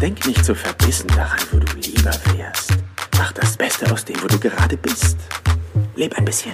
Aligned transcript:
Denk 0.00 0.26
nicht 0.26 0.44
so 0.44 0.54
verbissen 0.54 1.08
daran, 1.08 1.38
wo 1.50 1.58
du 1.58 1.72
lieber 1.78 2.12
wärst. 2.34 2.70
Mach 3.16 3.32
das 3.32 3.56
Beste 3.56 3.90
aus 3.90 4.04
dem, 4.04 4.22
wo 4.22 4.26
du 4.26 4.38
gerade 4.38 4.76
bist. 4.76 5.16
Leb 5.94 6.14
ein 6.18 6.24
bisschen. 6.26 6.52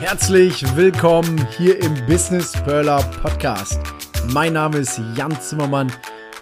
Herzlich 0.00 0.64
willkommen 0.74 1.46
hier 1.56 1.80
im 1.80 1.94
Business 2.06 2.52
Perler 2.64 3.02
Podcast. 3.22 3.78
Mein 4.32 4.52
Name 4.52 4.78
ist 4.78 5.00
Jan 5.16 5.40
Zimmermann 5.40 5.90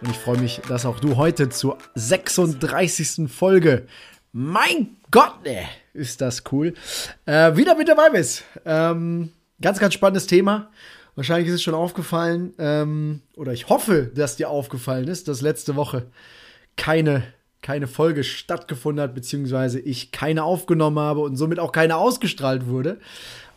und 0.00 0.10
ich 0.10 0.16
freue 0.18 0.38
mich, 0.38 0.60
dass 0.68 0.84
auch 0.84 0.98
du 0.98 1.16
heute 1.16 1.48
zur 1.48 1.78
36. 1.94 3.30
Folge, 3.30 3.86
mein 4.32 4.96
Gott, 5.10 5.44
ne, 5.44 5.66
ist 5.94 6.20
das 6.20 6.42
cool, 6.50 6.74
äh, 7.26 7.56
wieder 7.56 7.76
mit 7.76 7.88
dabei 7.88 8.10
bist. 8.10 8.42
Ähm, 8.64 9.30
ganz, 9.60 9.78
ganz 9.78 9.94
spannendes 9.94 10.26
Thema. 10.26 10.70
Wahrscheinlich 11.14 11.48
ist 11.48 11.54
es 11.54 11.62
schon 11.62 11.74
aufgefallen, 11.74 12.54
ähm, 12.58 13.22
oder 13.36 13.52
ich 13.52 13.68
hoffe, 13.68 14.10
dass 14.14 14.36
dir 14.36 14.50
aufgefallen 14.50 15.06
ist, 15.06 15.28
dass 15.28 15.40
letzte 15.40 15.76
Woche 15.76 16.06
keine 16.76 17.22
keine 17.62 17.88
Folge 17.88 18.22
stattgefunden 18.22 19.02
hat, 19.02 19.14
beziehungsweise 19.14 19.80
ich 19.80 20.12
keine 20.12 20.44
aufgenommen 20.44 21.00
habe 21.00 21.20
und 21.20 21.36
somit 21.36 21.58
auch 21.58 21.72
keine 21.72 21.96
ausgestrahlt 21.96 22.66
wurde. 22.66 22.98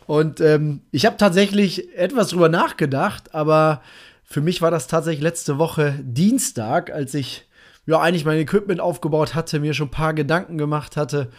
Und 0.06 0.40
ähm, 0.40 0.80
ich 0.90 1.06
habe 1.06 1.16
tatsächlich 1.16 1.96
etwas 1.96 2.28
drüber 2.28 2.48
nachgedacht, 2.48 3.32
aber 3.34 3.82
für 4.30 4.40
mich 4.40 4.62
war 4.62 4.70
das 4.70 4.86
tatsächlich 4.86 5.22
letzte 5.22 5.58
Woche 5.58 5.98
Dienstag, 6.02 6.90
als 6.92 7.14
ich 7.14 7.48
ja 7.86 8.00
eigentlich 8.00 8.24
mein 8.24 8.38
Equipment 8.38 8.80
aufgebaut 8.80 9.34
hatte, 9.34 9.58
mir 9.58 9.74
schon 9.74 9.88
ein 9.88 9.92
paar 9.92 10.14
Gedanken 10.14 10.56
gemacht 10.56 10.96
hatte, 10.96 11.30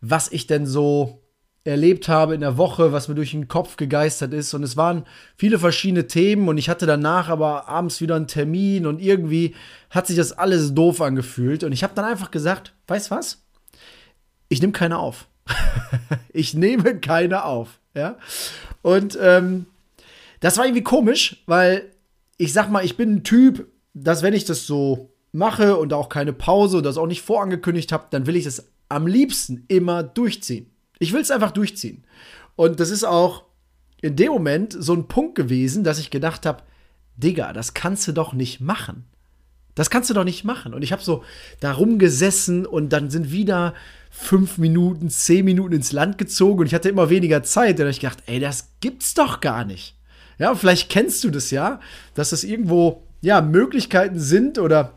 was 0.00 0.30
ich 0.32 0.48
denn 0.48 0.66
so 0.66 1.22
erlebt 1.64 2.08
habe 2.08 2.34
in 2.34 2.40
der 2.40 2.58
Woche, 2.58 2.90
was 2.90 3.06
mir 3.06 3.14
durch 3.14 3.30
den 3.30 3.46
Kopf 3.46 3.76
gegeistert 3.76 4.32
ist. 4.32 4.52
Und 4.54 4.64
es 4.64 4.76
waren 4.76 5.06
viele 5.36 5.60
verschiedene 5.60 6.08
Themen 6.08 6.48
und 6.48 6.58
ich 6.58 6.68
hatte 6.68 6.86
danach 6.86 7.28
aber 7.28 7.68
abends 7.68 8.00
wieder 8.00 8.16
einen 8.16 8.26
Termin 8.26 8.86
und 8.86 9.00
irgendwie 9.00 9.54
hat 9.90 10.08
sich 10.08 10.16
das 10.16 10.32
alles 10.32 10.74
doof 10.74 11.00
angefühlt. 11.00 11.62
Und 11.62 11.70
ich 11.70 11.84
habe 11.84 11.94
dann 11.94 12.04
einfach 12.04 12.32
gesagt, 12.32 12.74
weißt 12.88 13.12
was? 13.12 13.44
Ich 14.48 14.60
nehme 14.60 14.72
keine 14.72 14.98
auf. 14.98 15.28
ich 16.32 16.54
nehme 16.54 16.98
keine 16.98 17.44
auf. 17.44 17.78
Ja. 17.94 18.16
Und 18.82 19.16
ähm, 19.20 19.66
das 20.40 20.58
war 20.58 20.64
irgendwie 20.64 20.82
komisch, 20.82 21.44
weil 21.46 21.91
ich 22.42 22.52
sag 22.52 22.70
mal, 22.70 22.84
ich 22.84 22.96
bin 22.96 23.14
ein 23.14 23.22
Typ, 23.22 23.68
dass 23.94 24.24
wenn 24.24 24.34
ich 24.34 24.44
das 24.44 24.66
so 24.66 25.14
mache 25.30 25.76
und 25.76 25.92
auch 25.92 26.08
keine 26.08 26.32
Pause 26.32 26.78
und 26.78 26.82
das 26.82 26.98
auch 26.98 27.06
nicht 27.06 27.22
vorangekündigt 27.22 27.92
habe, 27.92 28.08
dann 28.10 28.26
will 28.26 28.34
ich 28.34 28.46
es 28.46 28.68
am 28.88 29.06
liebsten 29.06 29.64
immer 29.68 30.02
durchziehen. 30.02 30.66
Ich 30.98 31.12
will 31.12 31.20
es 31.20 31.30
einfach 31.30 31.52
durchziehen. 31.52 32.02
Und 32.56 32.80
das 32.80 32.90
ist 32.90 33.04
auch 33.04 33.44
in 34.00 34.16
dem 34.16 34.32
Moment 34.32 34.74
so 34.76 34.92
ein 34.92 35.06
Punkt 35.06 35.36
gewesen, 35.36 35.84
dass 35.84 36.00
ich 36.00 36.10
gedacht 36.10 36.44
habe, 36.44 36.64
Digga, 37.16 37.52
das 37.52 37.74
kannst 37.74 38.08
du 38.08 38.12
doch 38.12 38.32
nicht 38.32 38.60
machen. 38.60 39.04
Das 39.76 39.88
kannst 39.88 40.10
du 40.10 40.14
doch 40.14 40.24
nicht 40.24 40.42
machen. 40.42 40.74
Und 40.74 40.82
ich 40.82 40.90
habe 40.90 41.00
so 41.00 41.22
da 41.60 41.70
rumgesessen 41.70 42.66
und 42.66 42.88
dann 42.88 43.08
sind 43.08 43.30
wieder 43.30 43.72
fünf 44.10 44.58
Minuten, 44.58 45.10
zehn 45.10 45.44
Minuten 45.44 45.74
ins 45.74 45.92
Land 45.92 46.18
gezogen 46.18 46.58
und 46.58 46.66
ich 46.66 46.74
hatte 46.74 46.88
immer 46.88 47.08
weniger 47.08 47.44
Zeit. 47.44 47.78
Habe 47.78 47.90
ich 47.90 48.00
gedacht, 48.00 48.24
ey, 48.26 48.40
das 48.40 48.72
gibt's 48.80 49.14
doch 49.14 49.40
gar 49.40 49.64
nicht. 49.64 49.96
Ja, 50.42 50.56
vielleicht 50.56 50.90
kennst 50.90 51.22
du 51.22 51.30
das 51.30 51.52
ja, 51.52 51.78
dass 52.14 52.30
das 52.30 52.42
irgendwo, 52.42 53.04
ja, 53.20 53.40
Möglichkeiten 53.40 54.18
sind 54.18 54.58
oder 54.58 54.94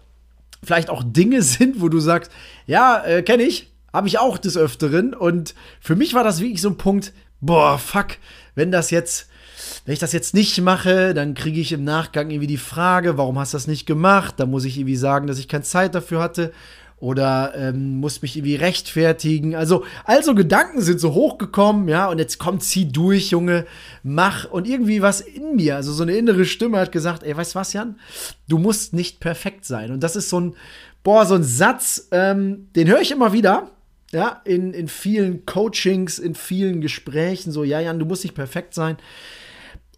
vielleicht 0.63 0.89
auch 0.89 1.03
Dinge 1.05 1.41
sind, 1.43 1.81
wo 1.81 1.87
du 1.87 1.99
sagst, 1.99 2.31
ja, 2.65 3.03
äh, 3.05 3.21
kenne 3.21 3.43
ich, 3.43 3.71
habe 3.93 4.07
ich 4.07 4.17
auch 4.17 4.39
des 4.39 4.57
Öfteren. 4.57 5.13
Und 5.13 5.53
für 5.79 5.95
mich 5.95 6.15
war 6.15 6.23
das 6.23 6.39
wirklich 6.39 6.61
so 6.61 6.69
ein 6.69 6.77
Punkt, 6.77 7.13
boah, 7.41 7.77
fuck, 7.77 8.17
wenn 8.55 8.71
das 8.71 8.89
jetzt, 8.89 9.29
wenn 9.85 9.93
ich 9.93 9.99
das 9.99 10.13
jetzt 10.13 10.33
nicht 10.33 10.59
mache, 10.61 11.13
dann 11.13 11.35
kriege 11.35 11.61
ich 11.61 11.71
im 11.73 11.83
Nachgang 11.83 12.31
irgendwie 12.31 12.47
die 12.47 12.57
Frage, 12.57 13.19
warum 13.19 13.37
hast 13.37 13.53
du 13.53 13.57
das 13.57 13.67
nicht 13.67 13.85
gemacht? 13.85 14.33
Da 14.37 14.47
muss 14.47 14.65
ich 14.65 14.79
irgendwie 14.79 14.95
sagen, 14.95 15.27
dass 15.27 15.37
ich 15.37 15.47
keine 15.47 15.63
Zeit 15.63 15.93
dafür 15.93 16.23
hatte 16.23 16.53
oder 17.05 17.53
ähm, 17.55 17.99
muss 17.99 18.23
mich 18.23 18.35
irgendwie 18.35 18.55
rechtfertigen. 18.55 19.53
Also, 19.53 19.85
also 20.05 20.33
Gedanken 20.33 20.81
sind 20.81 20.99
so 20.99 21.13
hochgekommen, 21.13 21.87
ja, 21.87 22.09
und 22.09 22.17
jetzt 22.17 22.39
kommt, 22.39 22.63
zieh 22.63 22.91
durch, 22.91 23.29
Junge, 23.29 23.67
mach. 24.01 24.49
Und 24.49 24.67
irgendwie 24.67 25.03
was 25.03 25.21
in 25.21 25.55
mir, 25.55 25.75
also 25.75 25.93
so 25.93 26.01
eine 26.01 26.15
innere 26.15 26.45
Stimme 26.45 26.79
hat 26.79 26.91
gesagt, 26.91 27.21
ey, 27.21 27.37
weißt 27.37 27.53
du 27.53 27.59
was, 27.59 27.73
Jan? 27.73 27.99
Du 28.47 28.57
musst 28.57 28.93
nicht 28.93 29.19
perfekt 29.19 29.65
sein. 29.65 29.91
Und 29.91 30.01
das 30.01 30.15
ist 30.15 30.29
so 30.29 30.39
ein, 30.39 30.55
boah, 31.03 31.27
so 31.27 31.35
ein 31.35 31.43
Satz, 31.43 32.07
ähm, 32.09 32.69
den 32.75 32.87
höre 32.87 33.01
ich 33.01 33.11
immer 33.11 33.33
wieder. 33.33 33.69
Ja, 34.11 34.41
in, 34.43 34.73
in 34.73 34.87
vielen 34.87 35.45
Coachings, 35.45 36.17
in 36.17 36.33
vielen 36.33 36.81
Gesprächen, 36.81 37.51
so, 37.51 37.63
ja, 37.63 37.79
Jan, 37.81 37.99
du 37.99 38.05
musst 38.05 38.23
nicht 38.23 38.35
perfekt 38.35 38.73
sein. 38.73 38.97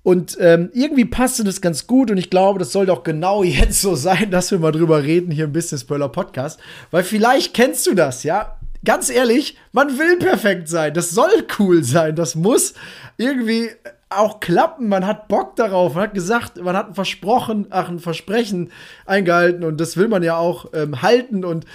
Und 0.07 0.38
ähm, 0.40 0.69
irgendwie 0.72 1.03
passte 1.03 1.44
das 1.44 1.59
ganz 1.59 1.85
gut 1.85 2.09
und 2.09 2.16
ich 2.16 2.29
glaube, 2.29 2.59
das 2.59 2.72
sollte 2.72 2.94
auch 2.94 3.03
genau 3.03 3.44
jetzt 3.44 3.81
so 3.81 3.94
sein, 3.94 4.31
dass 4.31 4.51
wir 4.51 4.57
mal 4.57 4.72
drüber 4.72 5.03
reden 5.03 5.31
hier 5.31 5.44
im 5.44 5.51
Business 5.51 5.84
Böller 5.84 6.07
Podcast. 6.07 6.62
Weil 6.91 7.03
vielleicht 7.03 7.53
kennst 7.53 7.85
du 7.88 7.94
das, 7.94 8.23
ja? 8.23 8.57
Ganz 8.85 9.09
ehrlich, 9.09 9.57
man 9.73 10.00
will 10.00 10.16
perfekt 10.16 10.69
sein. 10.69 10.94
Das 10.94 11.09
soll 11.09 11.46
cool 11.59 11.84
sein. 11.84 12.16
Das 12.16 12.35
muss 12.35 12.73
irgendwie 13.17 13.69
auch 14.07 14.40
klappen. 14.40 14.88
Man 14.88 15.06
hat 15.06 15.28
Bock 15.28 15.57
darauf. 15.57 15.96
Man 15.96 16.03
hat 16.03 16.13
gesagt, 16.13 16.56
man 16.56 16.78
hat 16.78 16.88
ein 16.88 16.96
Versprochen, 16.96 17.67
ach, 17.69 17.90
ein 17.90 18.00
Versprechen 18.00 18.72
eingehalten 19.06 19.66
und 19.66 19.81
das 19.81 19.97
will 19.97 20.07
man 20.07 20.23
ja 20.23 20.38
auch 20.38 20.67
ähm, 20.73 21.01
halten. 21.01 21.44
Und 21.44 21.66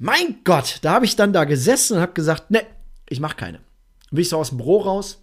mein 0.00 0.40
Gott, 0.42 0.80
da 0.82 0.94
habe 0.94 1.04
ich 1.04 1.14
dann 1.14 1.32
da 1.32 1.44
gesessen 1.44 1.94
und 1.94 2.02
habe 2.02 2.12
gesagt, 2.12 2.50
ne, 2.50 2.62
ich 3.08 3.20
mache 3.20 3.36
keine. 3.36 3.60
Bin 4.10 4.22
ich 4.22 4.30
so 4.30 4.38
aus 4.38 4.48
dem 4.48 4.58
Büro 4.58 4.78
raus, 4.78 5.21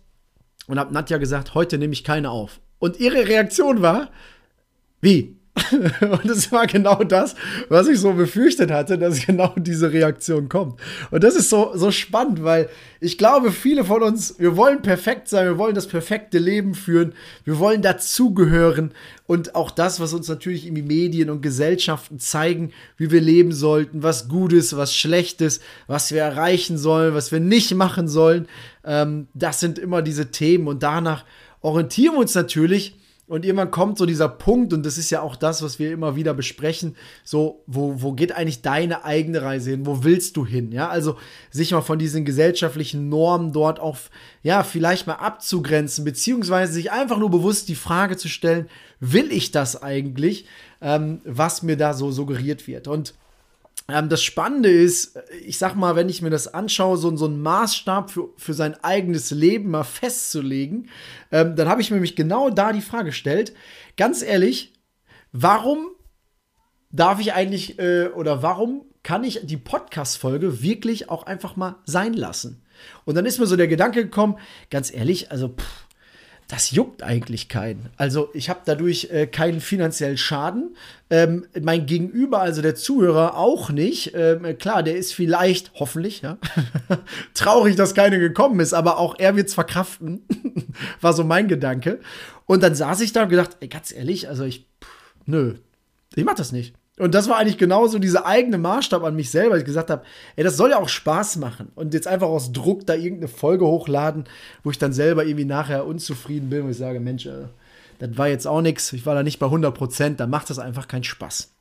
und 0.69 0.79
habe 0.79 0.93
Nadja 0.93 1.17
gesagt, 1.17 1.55
heute 1.55 1.77
nehme 1.77 1.93
ich 1.93 2.03
keine 2.03 2.29
auf. 2.29 2.61
Und 2.77 2.99
ihre 2.99 3.27
Reaktion 3.27 3.81
war, 3.81 4.09
wie? 5.01 5.38
und 6.01 6.25
es 6.25 6.51
war 6.51 6.67
genau 6.67 7.03
das, 7.03 7.35
was 7.69 7.87
ich 7.87 7.99
so 7.99 8.13
befürchtet 8.13 8.71
hatte, 8.71 8.97
dass 8.97 9.25
genau 9.25 9.53
diese 9.55 9.91
Reaktion 9.91 10.49
kommt. 10.49 10.79
Und 11.11 11.23
das 11.23 11.35
ist 11.35 11.49
so, 11.49 11.71
so 11.75 11.91
spannend, 11.91 12.43
weil 12.43 12.69
ich 12.99 13.17
glaube, 13.17 13.51
viele 13.51 13.85
von 13.85 14.03
uns, 14.03 14.35
wir 14.39 14.57
wollen 14.57 14.81
perfekt 14.81 15.27
sein, 15.29 15.45
wir 15.45 15.57
wollen 15.57 15.75
das 15.75 15.87
perfekte 15.87 16.37
Leben 16.37 16.75
führen, 16.75 17.13
wir 17.45 17.59
wollen 17.59 17.81
dazugehören 17.81 18.91
und 19.25 19.55
auch 19.55 19.71
das, 19.71 19.99
was 19.99 20.13
uns 20.13 20.27
natürlich 20.27 20.65
in 20.65 20.75
die 20.75 20.81
Medien 20.81 21.29
und 21.29 21.41
Gesellschaften 21.41 22.19
zeigen, 22.19 22.71
wie 22.97 23.11
wir 23.11 23.21
leben 23.21 23.51
sollten, 23.51 24.03
was 24.03 24.27
Gutes, 24.27 24.75
was 24.75 24.95
Schlechtes, 24.95 25.61
was 25.87 26.11
wir 26.11 26.21
erreichen 26.21 26.77
sollen, 26.77 27.13
was 27.13 27.31
wir 27.31 27.39
nicht 27.39 27.73
machen 27.75 28.07
sollen, 28.07 28.47
ähm, 28.83 29.27
das 29.33 29.59
sind 29.59 29.79
immer 29.79 30.01
diese 30.01 30.31
Themen 30.31 30.67
und 30.67 30.83
danach 30.83 31.25
orientieren 31.61 32.15
wir 32.15 32.19
uns 32.19 32.35
natürlich 32.35 32.95
und 33.29 33.45
irgendwann 33.45 33.69
kommt 33.69 33.99
so 33.99 34.07
dieser 34.07 34.27
Punkt, 34.27 34.73
und 34.73 34.83
das 34.83 34.97
ist 34.97 35.11
ja 35.11 35.21
auch 35.21 35.35
das, 35.35 35.61
was 35.61 35.77
wir 35.77 35.91
immer 35.91 36.15
wieder 36.15 36.33
besprechen, 36.33 36.95
so, 37.23 37.63
wo, 37.67 38.01
wo 38.01 38.13
geht 38.13 38.31
eigentlich 38.31 38.63
deine 38.63 39.05
eigene 39.05 39.43
Reise 39.43 39.69
hin? 39.69 39.85
Wo 39.85 40.03
willst 40.03 40.35
du 40.35 40.47
hin? 40.47 40.71
Ja, 40.71 40.89
also 40.89 41.15
sich 41.51 41.71
mal 41.71 41.81
von 41.81 41.99
diesen 41.99 42.25
gesellschaftlichen 42.25 43.07
Normen 43.07 43.53
dort 43.53 43.79
auch, 43.79 43.97
ja, 44.41 44.63
vielleicht 44.63 45.05
mal 45.05 45.13
abzugrenzen, 45.13 46.03
beziehungsweise 46.05 46.73
sich 46.73 46.91
einfach 46.91 47.19
nur 47.19 47.29
bewusst 47.29 47.69
die 47.69 47.75
Frage 47.75 48.17
zu 48.17 48.27
stellen, 48.27 48.67
will 48.99 49.31
ich 49.31 49.51
das 49.51 49.81
eigentlich, 49.81 50.45
ähm, 50.81 51.21
was 51.23 51.61
mir 51.61 51.77
da 51.77 51.93
so 51.93 52.11
suggeriert 52.11 52.67
wird? 52.67 52.87
Und 52.87 53.13
das 53.89 54.23
Spannende 54.23 54.69
ist, 54.69 55.19
ich 55.45 55.57
sag 55.57 55.75
mal, 55.75 55.95
wenn 55.95 56.09
ich 56.09 56.21
mir 56.21 56.29
das 56.29 56.53
anschaue, 56.53 56.97
so, 56.97 57.15
so 57.15 57.25
einen 57.25 57.41
Maßstab 57.41 58.11
für, 58.11 58.29
für 58.37 58.53
sein 58.53 58.75
eigenes 58.83 59.31
Leben 59.31 59.71
mal 59.71 59.83
festzulegen, 59.83 60.89
ähm, 61.31 61.55
dann 61.55 61.67
habe 61.67 61.81
ich 61.81 61.89
mir 61.89 61.95
nämlich 61.95 62.15
genau 62.15 62.49
da 62.49 62.71
die 62.71 62.81
Frage 62.81 63.05
gestellt, 63.05 63.53
ganz 63.97 64.21
ehrlich, 64.21 64.73
warum 65.31 65.89
darf 66.91 67.19
ich 67.19 67.33
eigentlich 67.33 67.79
äh, 67.79 68.07
oder 68.07 68.41
warum 68.43 68.85
kann 69.03 69.23
ich 69.23 69.41
die 69.43 69.57
Podcast-Folge 69.57 70.61
wirklich 70.61 71.09
auch 71.09 71.23
einfach 71.23 71.55
mal 71.55 71.77
sein 71.85 72.13
lassen? 72.13 72.63
Und 73.05 73.15
dann 73.15 73.25
ist 73.25 73.39
mir 73.39 73.45
so 73.47 73.55
der 73.55 73.67
Gedanke 73.67 74.03
gekommen, 74.03 74.37
ganz 74.69 74.93
ehrlich, 74.93 75.31
also 75.31 75.49
pff, 75.49 75.88
das 76.49 76.71
juckt 76.71 77.03
eigentlich 77.03 77.47
keinen. 77.47 77.89
Also 77.95 78.29
ich 78.33 78.49
habe 78.49 78.61
dadurch 78.65 79.09
äh, 79.11 79.27
keinen 79.27 79.61
finanziellen 79.61 80.17
Schaden. 80.17 80.75
Ähm, 81.11 81.45
mein 81.61 81.85
Gegenüber, 81.85 82.41
also 82.41 82.63
der 82.63 82.73
Zuhörer, 82.73 83.37
auch 83.37 83.69
nicht. 83.69 84.13
Ähm, 84.15 84.57
klar, 84.57 84.81
der 84.81 84.97
ist 84.97 85.13
vielleicht, 85.13 85.71
hoffentlich, 85.75 86.23
ja, 86.23 86.39
traurig, 87.35 87.75
dass 87.75 87.93
keine 87.93 88.17
gekommen 88.17 88.59
ist, 88.61 88.73
aber 88.73 88.97
auch 88.97 89.15
er 89.19 89.35
wird's 89.35 89.53
verkraften, 89.53 90.25
war 91.01 91.13
so 91.13 91.23
mein 91.23 91.47
Gedanke. 91.47 91.99
Und 92.47 92.63
dann 92.63 92.73
saß 92.73 93.01
ich 93.01 93.13
da 93.13 93.23
und 93.23 93.29
gedacht, 93.29 93.57
ey, 93.59 93.67
ganz 93.67 93.91
ehrlich, 93.91 94.27
also 94.27 94.43
ich, 94.43 94.65
pff, 94.83 95.13
nö, 95.27 95.53
ich 96.15 96.25
mach 96.25 96.33
das 96.33 96.51
nicht. 96.51 96.73
Und 96.99 97.15
das 97.15 97.29
war 97.29 97.37
eigentlich 97.37 97.57
genauso 97.57 97.97
dieser 97.97 98.25
eigene 98.25 98.57
Maßstab 98.57 99.03
an 99.03 99.15
mich 99.15 99.31
selber, 99.31 99.57
ich 99.57 99.63
gesagt 99.63 99.89
habe, 99.89 100.03
ey, 100.35 100.43
das 100.43 100.57
soll 100.57 100.71
ja 100.71 100.77
auch 100.77 100.89
Spaß 100.89 101.37
machen. 101.37 101.71
Und 101.75 101.93
jetzt 101.93 102.07
einfach 102.07 102.27
aus 102.27 102.51
Druck 102.51 102.85
da 102.85 102.93
irgendeine 102.93 103.29
Folge 103.29 103.65
hochladen, 103.65 104.25
wo 104.63 104.69
ich 104.69 104.77
dann 104.77 104.91
selber 104.91 105.25
irgendwie 105.25 105.45
nachher 105.45 105.87
unzufrieden 105.87 106.49
bin, 106.49 106.65
wo 106.65 106.69
ich 106.69 106.77
sage, 106.77 106.99
Mensch, 106.99 107.25
äh, 107.25 107.47
das 107.99 108.17
war 108.17 108.27
jetzt 108.27 108.45
auch 108.45 108.61
nichts, 108.61 108.91
ich 108.93 109.05
war 109.05 109.15
da 109.15 109.23
nicht 109.23 109.39
bei 109.39 109.45
100 109.45 109.73
Prozent, 109.73 110.19
dann 110.19 110.29
macht 110.29 110.49
das 110.49 110.59
einfach 110.59 110.89
keinen 110.89 111.05
Spaß. 111.05 111.53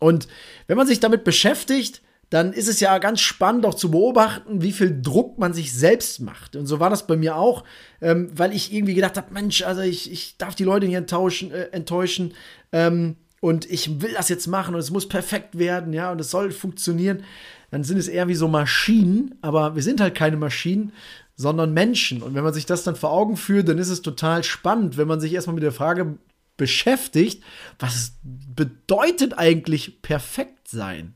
Und 0.00 0.26
wenn 0.66 0.76
man 0.76 0.86
sich 0.88 0.98
damit 1.00 1.22
beschäftigt, 1.22 2.02
dann 2.30 2.52
ist 2.52 2.68
es 2.68 2.80
ja 2.80 2.98
ganz 2.98 3.20
spannend 3.20 3.64
auch 3.64 3.74
zu 3.74 3.90
beobachten, 3.90 4.60
wie 4.60 4.72
viel 4.72 5.00
Druck 5.00 5.38
man 5.38 5.54
sich 5.54 5.72
selbst 5.72 6.20
macht. 6.20 6.56
Und 6.56 6.66
so 6.66 6.78
war 6.78 6.90
das 6.90 7.06
bei 7.06 7.16
mir 7.16 7.36
auch, 7.36 7.64
ähm, 8.02 8.30
weil 8.34 8.52
ich 8.52 8.72
irgendwie 8.72 8.94
gedacht 8.94 9.16
habe, 9.16 9.32
Mensch, 9.32 9.62
also 9.62 9.80
ich, 9.80 10.12
ich 10.12 10.36
darf 10.36 10.54
die 10.54 10.64
Leute 10.64 10.86
nicht 10.86 10.96
enttäuschen, 10.96 11.52
äh, 11.52 11.68
enttäuschen 11.70 12.34
ähm, 12.72 13.16
und 13.40 13.70
ich 13.70 14.00
will 14.00 14.12
das 14.14 14.28
jetzt 14.28 14.46
machen 14.46 14.74
und 14.74 14.80
es 14.80 14.90
muss 14.90 15.08
perfekt 15.08 15.58
werden, 15.58 15.92
ja, 15.92 16.10
und 16.10 16.20
es 16.20 16.30
soll 16.30 16.50
funktionieren. 16.50 17.22
Dann 17.70 17.84
sind 17.84 17.98
es 17.98 18.08
eher 18.08 18.28
wie 18.28 18.34
so 18.34 18.48
Maschinen, 18.48 19.34
aber 19.42 19.74
wir 19.74 19.82
sind 19.82 20.00
halt 20.00 20.14
keine 20.14 20.36
Maschinen, 20.36 20.92
sondern 21.36 21.72
Menschen. 21.72 22.22
Und 22.22 22.34
wenn 22.34 22.44
man 22.44 22.54
sich 22.54 22.66
das 22.66 22.82
dann 22.82 22.96
vor 22.96 23.12
Augen 23.12 23.36
führt, 23.36 23.68
dann 23.68 23.78
ist 23.78 23.90
es 23.90 24.02
total 24.02 24.42
spannend, 24.42 24.96
wenn 24.96 25.08
man 25.08 25.20
sich 25.20 25.32
erstmal 25.32 25.54
mit 25.54 25.62
der 25.62 25.72
Frage 25.72 26.18
beschäftigt, 26.56 27.44
was 27.78 28.12
bedeutet 28.22 29.38
eigentlich 29.38 30.02
perfekt 30.02 30.66
sein? 30.68 31.14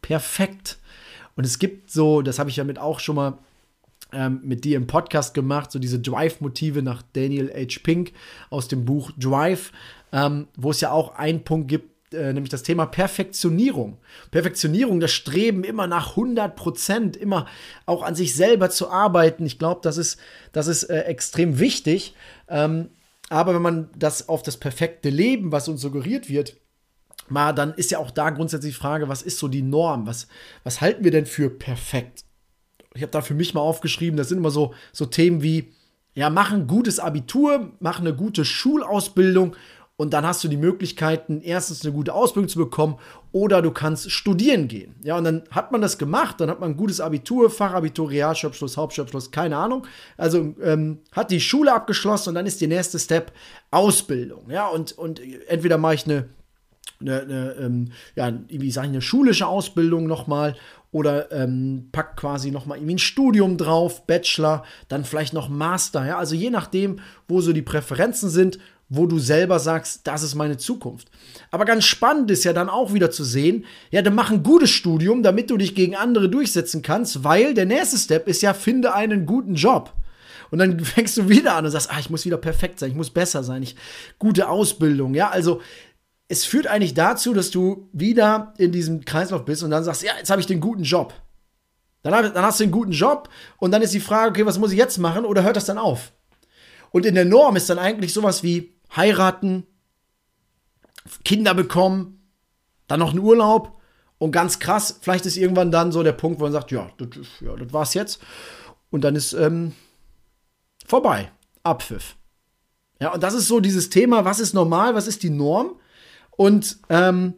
Perfekt. 0.00 0.78
Und 1.34 1.44
es 1.44 1.58
gibt 1.58 1.90
so, 1.90 2.22
das 2.22 2.38
habe 2.38 2.50
ich 2.50 2.56
ja 2.56 2.64
mit 2.64 2.78
auch 2.78 3.00
schon 3.00 3.16
mal 3.16 3.38
ähm, 4.12 4.40
mit 4.42 4.64
dir 4.64 4.76
im 4.76 4.86
Podcast 4.86 5.34
gemacht, 5.34 5.72
so 5.72 5.78
diese 5.78 5.98
Drive-Motive 5.98 6.82
nach 6.82 7.02
Daniel 7.12 7.50
H. 7.54 7.80
Pink 7.82 8.12
aus 8.50 8.68
dem 8.68 8.84
Buch 8.84 9.10
Drive, 9.18 9.72
ähm, 10.12 10.48
wo 10.56 10.70
es 10.70 10.80
ja 10.80 10.90
auch 10.90 11.16
einen 11.16 11.44
Punkt 11.44 11.68
gibt, 11.68 12.14
äh, 12.14 12.32
nämlich 12.32 12.50
das 12.50 12.62
Thema 12.62 12.86
Perfektionierung. 12.86 13.98
Perfektionierung, 14.30 15.00
das 15.00 15.12
Streben 15.12 15.64
immer 15.64 15.86
nach 15.86 16.10
100 16.10 16.54
Prozent, 16.54 17.16
immer 17.16 17.46
auch 17.86 18.02
an 18.02 18.14
sich 18.14 18.34
selber 18.34 18.70
zu 18.70 18.90
arbeiten. 18.90 19.46
Ich 19.46 19.58
glaube, 19.58 19.80
das 19.82 19.96
ist, 19.96 20.18
das 20.52 20.66
ist 20.66 20.84
äh, 20.84 21.02
extrem 21.02 21.58
wichtig. 21.58 22.14
Ähm, 22.48 22.90
aber 23.30 23.54
wenn 23.54 23.62
man 23.62 23.88
das 23.96 24.28
auf 24.28 24.42
das 24.42 24.58
perfekte 24.58 25.08
Leben, 25.08 25.52
was 25.52 25.68
uns 25.68 25.80
suggeriert 25.80 26.28
wird, 26.28 26.56
mal, 27.28 27.52
dann 27.52 27.72
ist 27.74 27.90
ja 27.90 27.98
auch 27.98 28.10
da 28.10 28.30
grundsätzlich 28.30 28.74
die 28.74 28.80
Frage, 28.80 29.08
was 29.08 29.22
ist 29.22 29.38
so 29.38 29.48
die 29.48 29.62
Norm? 29.62 30.06
Was, 30.06 30.28
was 30.64 30.80
halten 30.80 31.04
wir 31.04 31.10
denn 31.10 31.26
für 31.26 31.48
perfekt? 31.48 32.24
Ich 32.94 33.02
habe 33.02 33.12
da 33.12 33.20
für 33.20 33.34
mich 33.34 33.54
mal 33.54 33.60
aufgeschrieben, 33.60 34.16
das 34.16 34.28
sind 34.28 34.38
immer 34.38 34.50
so, 34.50 34.74
so 34.92 35.06
Themen 35.06 35.42
wie, 35.42 35.72
ja, 36.14 36.30
mach 36.30 36.52
ein 36.52 36.66
gutes 36.66 36.98
Abitur, 37.00 37.72
mach 37.80 38.00
eine 38.00 38.14
gute 38.14 38.44
Schulausbildung 38.44 39.56
und 39.96 40.12
dann 40.14 40.26
hast 40.26 40.42
du 40.42 40.48
die 40.48 40.56
Möglichkeiten, 40.56 41.42
erstens 41.42 41.84
eine 41.84 41.94
gute 41.94 42.12
Ausbildung 42.12 42.48
zu 42.48 42.58
bekommen 42.58 42.98
oder 43.30 43.62
du 43.62 43.70
kannst 43.70 44.10
studieren 44.10 44.66
gehen. 44.66 44.96
Ja, 45.02 45.16
und 45.16 45.24
dann 45.24 45.44
hat 45.50 45.70
man 45.70 45.80
das 45.80 45.96
gemacht, 45.96 46.40
dann 46.40 46.50
hat 46.50 46.60
man 46.60 46.72
ein 46.72 46.76
gutes 46.76 47.00
Abitur, 47.00 47.50
Fachabitur, 47.50 48.10
Realschulabschluss, 48.10 48.76
Hauptschulabschluss, 48.76 49.30
keine 49.30 49.56
Ahnung. 49.56 49.86
Also 50.16 50.54
ähm, 50.60 50.98
hat 51.12 51.30
die 51.30 51.40
Schule 51.40 51.72
abgeschlossen 51.72 52.30
und 52.30 52.34
dann 52.34 52.46
ist 52.46 52.60
der 52.60 52.68
nächste 52.68 52.98
Step 52.98 53.32
Ausbildung. 53.70 54.50
Ja, 54.50 54.66
und, 54.66 54.92
und 54.92 55.20
entweder 55.46 55.78
mache 55.78 55.94
ich 55.94 56.06
eine, 56.06 56.28
eine, 57.00 57.20
eine 57.20 57.52
ähm, 57.60 57.92
ja, 58.16 58.32
wie 58.48 58.70
sage 58.70 58.88
ich, 58.88 58.92
eine 58.92 59.02
schulische 59.02 59.46
Ausbildung 59.46 60.06
nochmal 60.06 60.56
oder 60.92 61.32
ähm, 61.32 61.88
packt 61.90 62.18
quasi 62.20 62.50
nochmal 62.50 62.78
irgendwie 62.78 62.94
ein 62.94 62.98
Studium 62.98 63.56
drauf, 63.56 64.06
Bachelor, 64.06 64.62
dann 64.88 65.04
vielleicht 65.04 65.32
noch 65.32 65.48
Master, 65.48 66.06
ja, 66.06 66.18
also 66.18 66.34
je 66.34 66.50
nachdem, 66.50 67.00
wo 67.26 67.40
so 67.40 67.52
die 67.52 67.62
Präferenzen 67.62 68.28
sind, 68.28 68.58
wo 68.94 69.06
du 69.06 69.18
selber 69.18 69.58
sagst, 69.58 70.06
das 70.06 70.22
ist 70.22 70.34
meine 70.34 70.58
Zukunft. 70.58 71.08
Aber 71.50 71.64
ganz 71.64 71.86
spannend 71.86 72.30
ist 72.30 72.44
ja 72.44 72.52
dann 72.52 72.68
auch 72.68 72.92
wieder 72.92 73.10
zu 73.10 73.24
sehen, 73.24 73.64
ja, 73.90 74.02
dann 74.02 74.14
mach 74.14 74.30
ein 74.30 74.42
gutes 74.42 74.68
Studium, 74.68 75.22
damit 75.22 75.48
du 75.48 75.56
dich 75.56 75.74
gegen 75.74 75.96
andere 75.96 76.28
durchsetzen 76.28 76.82
kannst, 76.82 77.24
weil 77.24 77.54
der 77.54 77.64
nächste 77.64 77.96
Step 77.96 78.28
ist 78.28 78.42
ja, 78.42 78.52
finde 78.52 78.94
einen 78.94 79.24
guten 79.24 79.54
Job. 79.54 79.94
Und 80.50 80.58
dann 80.58 80.78
fängst 80.84 81.16
du 81.16 81.30
wieder 81.30 81.54
an 81.54 81.64
und 81.64 81.70
sagst, 81.70 81.90
ah, 81.90 81.98
ich 82.00 82.10
muss 82.10 82.26
wieder 82.26 82.36
perfekt 82.36 82.78
sein, 82.78 82.90
ich 82.90 82.96
muss 82.96 83.08
besser 83.08 83.42
sein, 83.42 83.62
ich 83.62 83.76
gute 84.18 84.50
Ausbildung, 84.50 85.14
ja, 85.14 85.30
also 85.30 85.62
es 86.32 86.46
führt 86.46 86.66
eigentlich 86.66 86.94
dazu, 86.94 87.34
dass 87.34 87.50
du 87.50 87.90
wieder 87.92 88.54
in 88.56 88.72
diesem 88.72 89.04
Kreislauf 89.04 89.44
bist 89.44 89.62
und 89.62 89.70
dann 89.70 89.84
sagst, 89.84 90.02
ja, 90.02 90.12
jetzt 90.16 90.30
habe 90.30 90.40
ich 90.40 90.46
den 90.46 90.60
guten 90.60 90.82
Job. 90.82 91.12
Dann, 92.02 92.14
hab, 92.14 92.32
dann 92.32 92.42
hast 92.42 92.58
du 92.58 92.64
einen 92.64 92.72
guten 92.72 92.92
Job 92.92 93.28
und 93.58 93.70
dann 93.70 93.82
ist 93.82 93.92
die 93.92 94.00
Frage, 94.00 94.30
okay, 94.30 94.46
was 94.46 94.58
muss 94.58 94.72
ich 94.72 94.78
jetzt 94.78 94.96
machen 94.96 95.26
oder 95.26 95.42
hört 95.42 95.56
das 95.56 95.66
dann 95.66 95.76
auf? 95.76 96.12
Und 96.90 97.04
in 97.04 97.14
der 97.16 97.26
Norm 97.26 97.54
ist 97.56 97.68
dann 97.68 97.78
eigentlich 97.78 98.14
sowas 98.14 98.42
wie, 98.42 98.72
heiraten, 98.96 99.66
Kinder 101.22 101.52
bekommen, 101.52 102.26
dann 102.86 103.00
noch 103.00 103.10
einen 103.10 103.18
Urlaub 103.18 103.78
und 104.16 104.32
ganz 104.32 104.58
krass, 104.58 105.00
vielleicht 105.02 105.26
ist 105.26 105.36
irgendwann 105.36 105.70
dann 105.70 105.92
so 105.92 106.02
der 106.02 106.12
Punkt, 106.12 106.40
wo 106.40 106.44
man 106.44 106.52
sagt, 106.52 106.70
ja, 106.70 106.90
das, 106.96 107.08
ja, 107.40 107.54
das 107.56 107.72
war's 107.74 107.92
jetzt. 107.92 108.22
Und 108.90 109.02
dann 109.02 109.16
ist 109.16 109.34
ähm, 109.34 109.74
vorbei. 110.86 111.30
Abpfiff. 111.62 112.16
Ja, 113.00 113.12
und 113.12 113.22
das 113.22 113.34
ist 113.34 113.48
so 113.48 113.60
dieses 113.60 113.90
Thema, 113.90 114.24
was 114.24 114.40
ist 114.40 114.54
normal, 114.54 114.94
was 114.94 115.06
ist 115.06 115.22
die 115.22 115.30
Norm? 115.30 115.76
Und 116.36 116.78
ähm, 116.88 117.34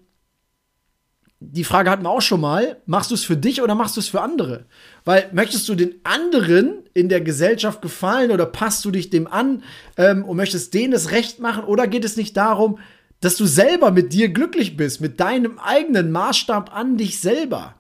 die 1.41 1.65
Frage 1.65 1.91
hatten 1.91 2.05
wir 2.05 2.11
auch 2.11 2.23
schon 2.23 2.41
mal, 2.41 2.81
machst 2.87 3.11
du 3.11 3.15
es 3.15 3.25
für 3.25 3.37
dich 3.37 3.61
oder 3.61 3.75
machst 3.75 3.97
du 3.97 4.01
es 4.01 4.09
für 4.09 4.23
andere? 4.23 4.67
Weil 5.05 5.29
möchtest 5.33 5.69
du 5.69 5.75
den 5.75 5.95
anderen 6.05 6.85
in 6.95 7.09
der 7.09 7.21
Gesellschaft 7.21 7.83
gefallen 7.83 8.31
oder 8.31 8.47
passt 8.47 8.85
du 8.85 8.91
dich 8.91 9.11
dem 9.11 9.27
an 9.27 9.63
ähm, 9.97 10.25
und 10.25 10.37
möchtest 10.37 10.75
denen 10.75 10.93
das 10.93 11.11
Recht 11.11 11.41
machen 11.41 11.65
oder 11.65 11.87
geht 11.87 12.05
es 12.05 12.17
nicht 12.17 12.37
darum, 12.37 12.79
dass 13.21 13.37
du 13.37 13.47
selber 13.47 13.91
mit 13.91 14.13
dir 14.13 14.29
glücklich 14.29 14.77
bist, 14.77 15.01
mit 15.01 15.21
deinem 15.21 15.59
eigenen 15.59 16.11
Maßstab 16.11 16.75
an 16.75 16.97
dich 16.97 17.21
selber? 17.21 17.75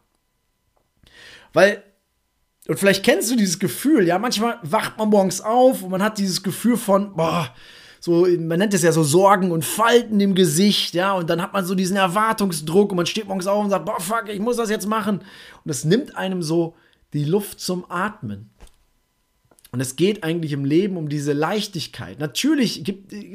Weil, 1.53 1.83
und 2.67 2.79
vielleicht 2.79 3.05
kennst 3.05 3.31
du 3.31 3.37
dieses 3.37 3.59
Gefühl, 3.59 4.07
ja, 4.07 4.19
manchmal 4.19 4.59
wacht 4.63 4.99
man 4.99 5.11
morgens 5.11 5.41
auf 5.41 5.83
und 5.83 5.91
man 5.91 6.03
hat 6.03 6.19
dieses 6.19 6.43
Gefühl 6.43 6.77
von, 6.77 7.15
boah, 7.15 7.55
so, 8.05 8.27
man 8.39 8.59
nennt 8.59 8.75
es 8.75 8.83
ja 8.83 8.93
so 8.93 9.03
Sorgen 9.03 9.51
und 9.51 9.65
Falten 9.65 10.21
im 10.21 10.35
Gesicht, 10.35 10.93
ja, 10.93 11.15
und 11.15 11.31
dann 11.31 11.41
hat 11.41 11.55
man 11.55 11.65
so 11.65 11.75
diesen 11.75 11.97
Erwartungsdruck 11.97 12.91
und 12.91 12.99
man 12.99 13.07
steht 13.07 13.27
morgens 13.27 13.47
auf 13.47 13.65
und 13.65 13.71
sagt, 13.71 13.87
boah, 13.87 13.99
fuck, 13.99 14.29
ich 14.29 14.41
muss 14.41 14.59
das 14.59 14.69
jetzt 14.69 14.87
machen. 14.87 15.21
Und 15.65 15.71
es 15.71 15.85
nimmt 15.87 16.15
einem 16.15 16.43
so 16.43 16.75
die 17.15 17.25
Luft 17.25 17.61
zum 17.61 17.91
Atmen. 17.91 18.51
Und 19.75 19.81
es 19.81 19.97
geht 19.97 20.23
eigentlich 20.23 20.53
im 20.53 20.65
Leben 20.65 20.97
um 20.97 21.09
diese 21.09 21.33
Leichtigkeit. 21.33 22.21
Natürlich 22.21 22.85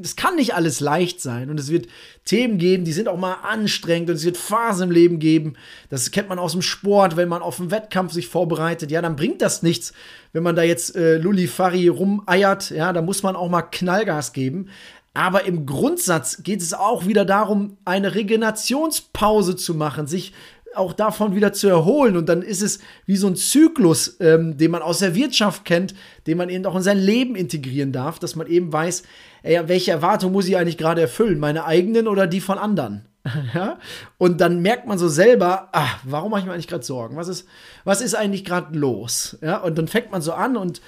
es 0.01 0.15
kann 0.15 0.38
nicht 0.38 0.56
alles 0.56 0.80
leicht 0.80 1.19
sein 1.19 1.50
und 1.50 1.59
es 1.59 1.69
wird 1.69 1.88
Themen 2.24 2.57
geben, 2.57 2.86
die 2.86 2.94
sind 2.94 3.09
auch 3.09 3.18
mal 3.18 3.39
anstrengend 3.44 4.09
und 4.09 4.15
es 4.15 4.24
wird 4.24 4.38
Phasen 4.38 4.86
im 4.86 4.91
Leben 4.91 5.19
geben. 5.19 5.56
Das 5.89 6.12
kennt 6.12 6.30
man 6.30 6.39
aus 6.39 6.53
dem 6.53 6.62
Sport, 6.62 7.18
wenn 7.18 7.27
man 7.27 7.41
auf 7.41 7.59
einen 7.59 7.71
Wettkampf 7.71 8.13
sich 8.13 8.30
vorbereitet. 8.30 8.89
Ja, 8.89 9.01
dann 9.01 9.18
bringt 9.18 9.41
das 9.41 9.63
nichts, 9.63 9.91
wenn 10.31 10.44
man 10.44 10.56
da 10.56 10.63
jetzt 10.63 10.95
äh, 10.95 11.18
Lulifari 11.18 11.89
rumeiert. 11.89 12.69
Ja, 12.69 12.94
da 12.94 13.01
muss 13.01 13.21
man 13.21 13.36
auch 13.36 13.50
mal 13.50 13.63
Knallgas 13.63 14.31
geben. 14.31 14.69
Aber 15.13 15.44
im 15.44 15.65
Grundsatz 15.65 16.41
geht 16.43 16.62
es 16.62 16.74
auch 16.74 17.05
wieder 17.05 17.25
darum, 17.25 17.75
eine 17.84 18.15
Regenerationspause 18.15 19.58
zu 19.58 19.75
machen, 19.75 20.08
sich 20.08 20.31
auch 20.79 20.93
davon 20.93 21.36
wieder 21.36 21.53
zu 21.53 21.67
erholen. 21.67 22.17
Und 22.17 22.27
dann 22.29 22.41
ist 22.41 22.62
es 22.62 22.79
wie 23.05 23.17
so 23.17 23.27
ein 23.27 23.36
Zyklus, 23.36 24.17
ähm, 24.19 24.57
den 24.57 24.71
man 24.71 24.81
aus 24.81 25.00
der 25.00 25.13
Wirtschaft 25.15 25.65
kennt, 25.65 25.93
den 26.25 26.38
man 26.38 26.50
eben 26.50 26.65
auch 26.65 26.75
in 26.75 26.81
sein 26.81 26.98
Leben 26.98 27.36
integrieren 27.36 27.91
darf, 27.91 28.19
dass 28.19 28.36
man 28.36 28.48
eben 28.48 28.74
weiß, 28.74 29.03
ey, 29.43 29.67
welche 29.67 29.91
Erwartungen 29.91 30.33
muss 30.33 30.48
ich 30.48 30.57
eigentlich 30.57 30.77
gerade 30.77 31.01
erfüllen? 31.01 31.39
Meine 31.39 31.65
eigenen 31.65 32.07
oder 32.07 32.25
die 32.25 32.41
von 32.41 32.57
anderen? 32.57 33.05
ja? 33.53 33.77
Und 34.17 34.41
dann 34.41 34.62
merkt 34.62 34.88
man 34.88 34.98
so 34.98 35.07
selber, 35.07 35.69
ach, 35.71 36.00
warum 36.03 36.31
mache 36.31 36.41
ich 36.41 36.45
mir 36.48 36.53
eigentlich 36.53 36.67
gerade 36.67 36.86
Sorgen? 36.86 37.15
Was 37.15 37.27
ist, 37.27 37.48
was 37.83 38.01
ist 38.01 38.15
eigentlich 38.15 38.45
gerade 38.45 38.77
los? 38.77 39.38
Ja? 39.41 39.57
Und 39.57 39.77
dann 39.77 39.88
fängt 39.88 40.12
man 40.12 40.21
so 40.21 40.33
an 40.33 40.57
und 40.57 40.81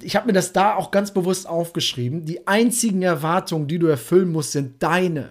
ich 0.00 0.14
habe 0.14 0.26
mir 0.26 0.32
das 0.32 0.52
da 0.52 0.76
auch 0.76 0.90
ganz 0.90 1.12
bewusst 1.12 1.48
aufgeschrieben. 1.48 2.24
Die 2.24 2.46
einzigen 2.46 3.02
Erwartungen, 3.02 3.66
die 3.66 3.78
du 3.78 3.86
erfüllen 3.86 4.30
musst, 4.30 4.52
sind 4.52 4.82
deine. 4.82 5.30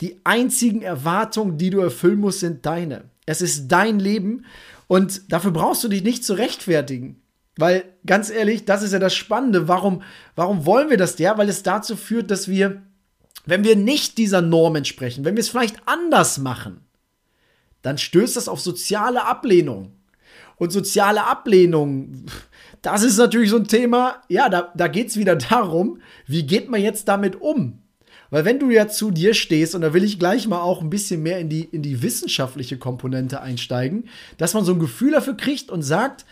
Die 0.00 0.20
einzigen 0.24 0.82
Erwartungen, 0.82 1.58
die 1.58 1.70
du 1.70 1.80
erfüllen 1.80 2.20
musst, 2.20 2.40
sind 2.40 2.66
deine. 2.66 3.04
Es 3.24 3.40
ist 3.40 3.68
dein 3.68 3.98
Leben 3.98 4.44
und 4.86 5.32
dafür 5.32 5.50
brauchst 5.50 5.82
du 5.84 5.88
dich 5.88 6.02
nicht 6.02 6.24
zu 6.24 6.34
rechtfertigen. 6.34 7.22
Weil, 7.58 7.84
ganz 8.04 8.28
ehrlich, 8.28 8.66
das 8.66 8.82
ist 8.82 8.92
ja 8.92 8.98
das 8.98 9.14
Spannende. 9.14 9.66
Warum, 9.66 10.02
warum 10.34 10.66
wollen 10.66 10.90
wir 10.90 10.98
das? 10.98 11.18
Ja, 11.18 11.38
weil 11.38 11.48
es 11.48 11.62
dazu 11.62 11.96
führt, 11.96 12.30
dass 12.30 12.48
wir, 12.48 12.82
wenn 13.46 13.64
wir 13.64 13.76
nicht 13.76 14.18
dieser 14.18 14.42
Norm 14.42 14.76
entsprechen, 14.76 15.24
wenn 15.24 15.36
wir 15.36 15.40
es 15.40 15.48
vielleicht 15.48 15.80
anders 15.86 16.38
machen, 16.38 16.82
dann 17.80 17.98
stößt 17.98 18.36
das 18.36 18.48
auf 18.48 18.60
soziale 18.60 19.24
Ablehnung. 19.24 19.92
Und 20.56 20.72
soziale 20.72 21.26
Ablehnung, 21.26 22.26
das 22.82 23.02
ist 23.02 23.16
natürlich 23.16 23.50
so 23.50 23.56
ein 23.56 23.68
Thema, 23.68 24.22
ja, 24.28 24.48
da, 24.48 24.72
da 24.74 24.88
geht 24.88 25.08
es 25.08 25.16
wieder 25.16 25.36
darum, 25.50 26.00
wie 26.26 26.46
geht 26.46 26.68
man 26.68 26.80
jetzt 26.80 27.08
damit 27.08 27.40
um? 27.40 27.82
Weil 28.30 28.44
wenn 28.44 28.58
du 28.58 28.70
ja 28.70 28.88
zu 28.88 29.10
dir 29.10 29.34
stehst, 29.34 29.74
und 29.74 29.82
da 29.82 29.94
will 29.94 30.04
ich 30.04 30.18
gleich 30.18 30.46
mal 30.46 30.60
auch 30.60 30.80
ein 30.80 30.90
bisschen 30.90 31.22
mehr 31.22 31.38
in 31.38 31.48
die, 31.48 31.64
in 31.64 31.82
die 31.82 32.02
wissenschaftliche 32.02 32.78
Komponente 32.78 33.40
einsteigen, 33.40 34.08
dass 34.38 34.54
man 34.54 34.64
so 34.64 34.72
ein 34.72 34.80
Gefühl 34.80 35.12
dafür 35.12 35.36
kriegt 35.36 35.70
und 35.70 35.82
sagt, 35.82 36.24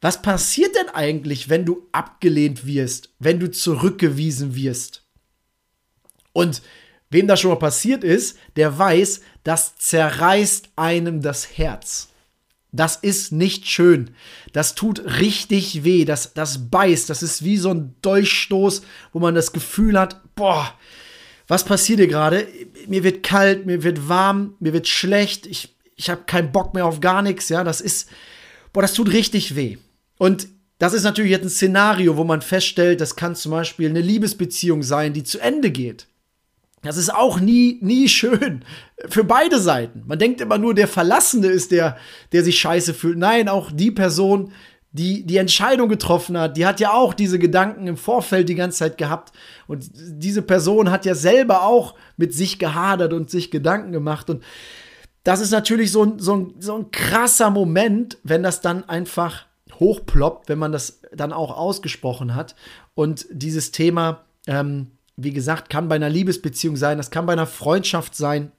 was 0.00 0.22
passiert 0.22 0.74
denn 0.76 0.88
eigentlich, 0.90 1.48
wenn 1.48 1.64
du 1.64 1.86
abgelehnt 1.92 2.66
wirst, 2.66 3.10
wenn 3.18 3.40
du 3.40 3.50
zurückgewiesen 3.50 4.54
wirst? 4.54 5.02
Und 6.32 6.62
wem 7.10 7.26
das 7.26 7.40
schon 7.40 7.50
mal 7.50 7.58
passiert 7.58 8.04
ist, 8.04 8.36
der 8.56 8.78
weiß, 8.78 9.20
das 9.44 9.76
zerreißt 9.76 10.70
einem 10.76 11.22
das 11.22 11.56
Herz. 11.56 12.08
Das 12.72 12.96
ist 12.96 13.30
nicht 13.30 13.68
schön. 13.68 14.10
Das 14.52 14.74
tut 14.74 15.20
richtig 15.20 15.84
weh. 15.84 16.04
Das, 16.04 16.34
das 16.34 16.70
beißt. 16.70 17.08
Das 17.08 17.22
ist 17.22 17.44
wie 17.44 17.56
so 17.56 17.70
ein 17.70 17.94
Dolchstoß, 18.02 18.82
wo 19.12 19.20
man 19.20 19.36
das 19.36 19.52
Gefühl 19.52 19.98
hat, 19.98 20.20
boah, 20.34 20.74
was 21.46 21.64
passiert 21.64 21.98
hier 21.98 22.08
gerade? 22.08 22.46
Mir 22.88 23.04
wird 23.04 23.22
kalt, 23.22 23.66
mir 23.66 23.82
wird 23.82 24.08
warm, 24.08 24.54
mir 24.60 24.72
wird 24.72 24.88
schlecht. 24.88 25.46
Ich, 25.46 25.76
ich 25.96 26.10
habe 26.10 26.22
keinen 26.26 26.52
Bock 26.52 26.74
mehr 26.74 26.86
auf 26.86 27.00
gar 27.00 27.22
nichts. 27.22 27.48
Ja, 27.48 27.64
das 27.64 27.80
ist, 27.80 28.08
boah, 28.72 28.82
das 28.82 28.94
tut 28.94 29.12
richtig 29.12 29.56
weh. 29.56 29.78
Und 30.18 30.48
das 30.78 30.92
ist 30.94 31.04
natürlich 31.04 31.30
jetzt 31.30 31.44
ein 31.44 31.50
Szenario, 31.50 32.16
wo 32.16 32.24
man 32.24 32.42
feststellt, 32.42 33.00
das 33.00 33.16
kann 33.16 33.36
zum 33.36 33.52
Beispiel 33.52 33.88
eine 33.88 34.00
Liebesbeziehung 34.00 34.82
sein, 34.82 35.12
die 35.12 35.22
zu 35.22 35.38
Ende 35.38 35.70
geht. 35.70 36.06
Das 36.82 36.98
ist 36.98 37.14
auch 37.14 37.40
nie, 37.40 37.78
nie 37.80 38.08
schön. 38.08 38.64
Für 39.08 39.24
beide 39.24 39.58
Seiten. 39.58 40.02
Man 40.06 40.18
denkt 40.18 40.40
immer 40.40 40.58
nur, 40.58 40.74
der 40.74 40.88
Verlassene 40.88 41.46
ist 41.46 41.72
der, 41.72 41.96
der 42.32 42.44
sich 42.44 42.58
scheiße 42.58 42.92
fühlt. 42.94 43.18
Nein, 43.18 43.48
auch 43.48 43.70
die 43.72 43.90
Person, 43.90 44.52
die 44.94 45.26
die 45.26 45.38
Entscheidung 45.38 45.88
getroffen 45.88 46.38
hat, 46.38 46.56
die 46.56 46.66
hat 46.66 46.78
ja 46.78 46.92
auch 46.92 47.14
diese 47.14 47.40
Gedanken 47.40 47.88
im 47.88 47.96
Vorfeld 47.96 48.48
die 48.48 48.54
ganze 48.54 48.78
Zeit 48.78 48.96
gehabt. 48.96 49.32
Und 49.66 49.90
diese 49.92 50.40
Person 50.40 50.90
hat 50.92 51.04
ja 51.04 51.16
selber 51.16 51.64
auch 51.64 51.96
mit 52.16 52.32
sich 52.32 52.60
gehadert 52.60 53.12
und 53.12 53.28
sich 53.28 53.50
Gedanken 53.50 53.90
gemacht. 53.90 54.30
Und 54.30 54.44
das 55.24 55.40
ist 55.40 55.50
natürlich 55.50 55.90
so 55.90 56.04
ein, 56.04 56.20
so 56.20 56.36
ein, 56.36 56.54
so 56.60 56.76
ein 56.76 56.92
krasser 56.92 57.50
Moment, 57.50 58.18
wenn 58.22 58.44
das 58.44 58.60
dann 58.60 58.88
einfach 58.88 59.46
hochploppt, 59.80 60.48
wenn 60.48 60.60
man 60.60 60.70
das 60.70 61.00
dann 61.12 61.32
auch 61.32 61.56
ausgesprochen 61.56 62.36
hat. 62.36 62.54
Und 62.94 63.26
dieses 63.32 63.72
Thema, 63.72 64.24
ähm, 64.46 64.92
wie 65.16 65.32
gesagt, 65.32 65.70
kann 65.70 65.88
bei 65.88 65.96
einer 65.96 66.08
Liebesbeziehung 66.08 66.76
sein, 66.76 66.98
das 66.98 67.10
kann 67.10 67.26
bei 67.26 67.32
einer 67.32 67.48
Freundschaft 67.48 68.14
sein. 68.14 68.52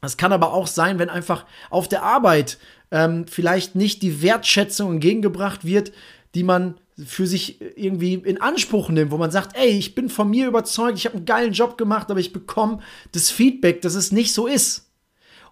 Das 0.00 0.16
kann 0.16 0.32
aber 0.32 0.52
auch 0.52 0.66
sein, 0.66 0.98
wenn 0.98 1.10
einfach 1.10 1.44
auf 1.68 1.86
der 1.86 2.02
Arbeit 2.02 2.58
ähm, 2.90 3.26
vielleicht 3.28 3.74
nicht 3.74 4.02
die 4.02 4.22
Wertschätzung 4.22 4.94
entgegengebracht 4.94 5.64
wird, 5.64 5.92
die 6.34 6.42
man 6.42 6.74
für 7.04 7.26
sich 7.26 7.60
irgendwie 7.76 8.14
in 8.14 8.40
Anspruch 8.40 8.90
nimmt, 8.90 9.10
wo 9.10 9.16
man 9.16 9.30
sagt, 9.30 9.56
ey, 9.56 9.70
ich 9.70 9.94
bin 9.94 10.08
von 10.08 10.28
mir 10.28 10.46
überzeugt, 10.46 10.98
ich 10.98 11.06
habe 11.06 11.16
einen 11.16 11.24
geilen 11.24 11.52
Job 11.52 11.78
gemacht, 11.78 12.10
aber 12.10 12.20
ich 12.20 12.32
bekomme 12.32 12.80
das 13.12 13.30
Feedback, 13.30 13.80
dass 13.80 13.94
es 13.94 14.12
nicht 14.12 14.34
so 14.34 14.46
ist. 14.46 14.90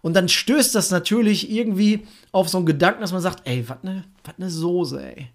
Und 0.00 0.14
dann 0.14 0.28
stößt 0.28 0.74
das 0.74 0.90
natürlich 0.90 1.50
irgendwie 1.50 2.06
auf 2.32 2.48
so 2.48 2.58
einen 2.58 2.66
Gedanken, 2.66 3.00
dass 3.00 3.12
man 3.12 3.22
sagt, 3.22 3.48
ey, 3.48 3.68
was 3.68 3.82
ne, 3.82 4.04
was 4.24 4.38
ne 4.38 4.50
Soße, 4.50 5.02
ey. 5.16 5.28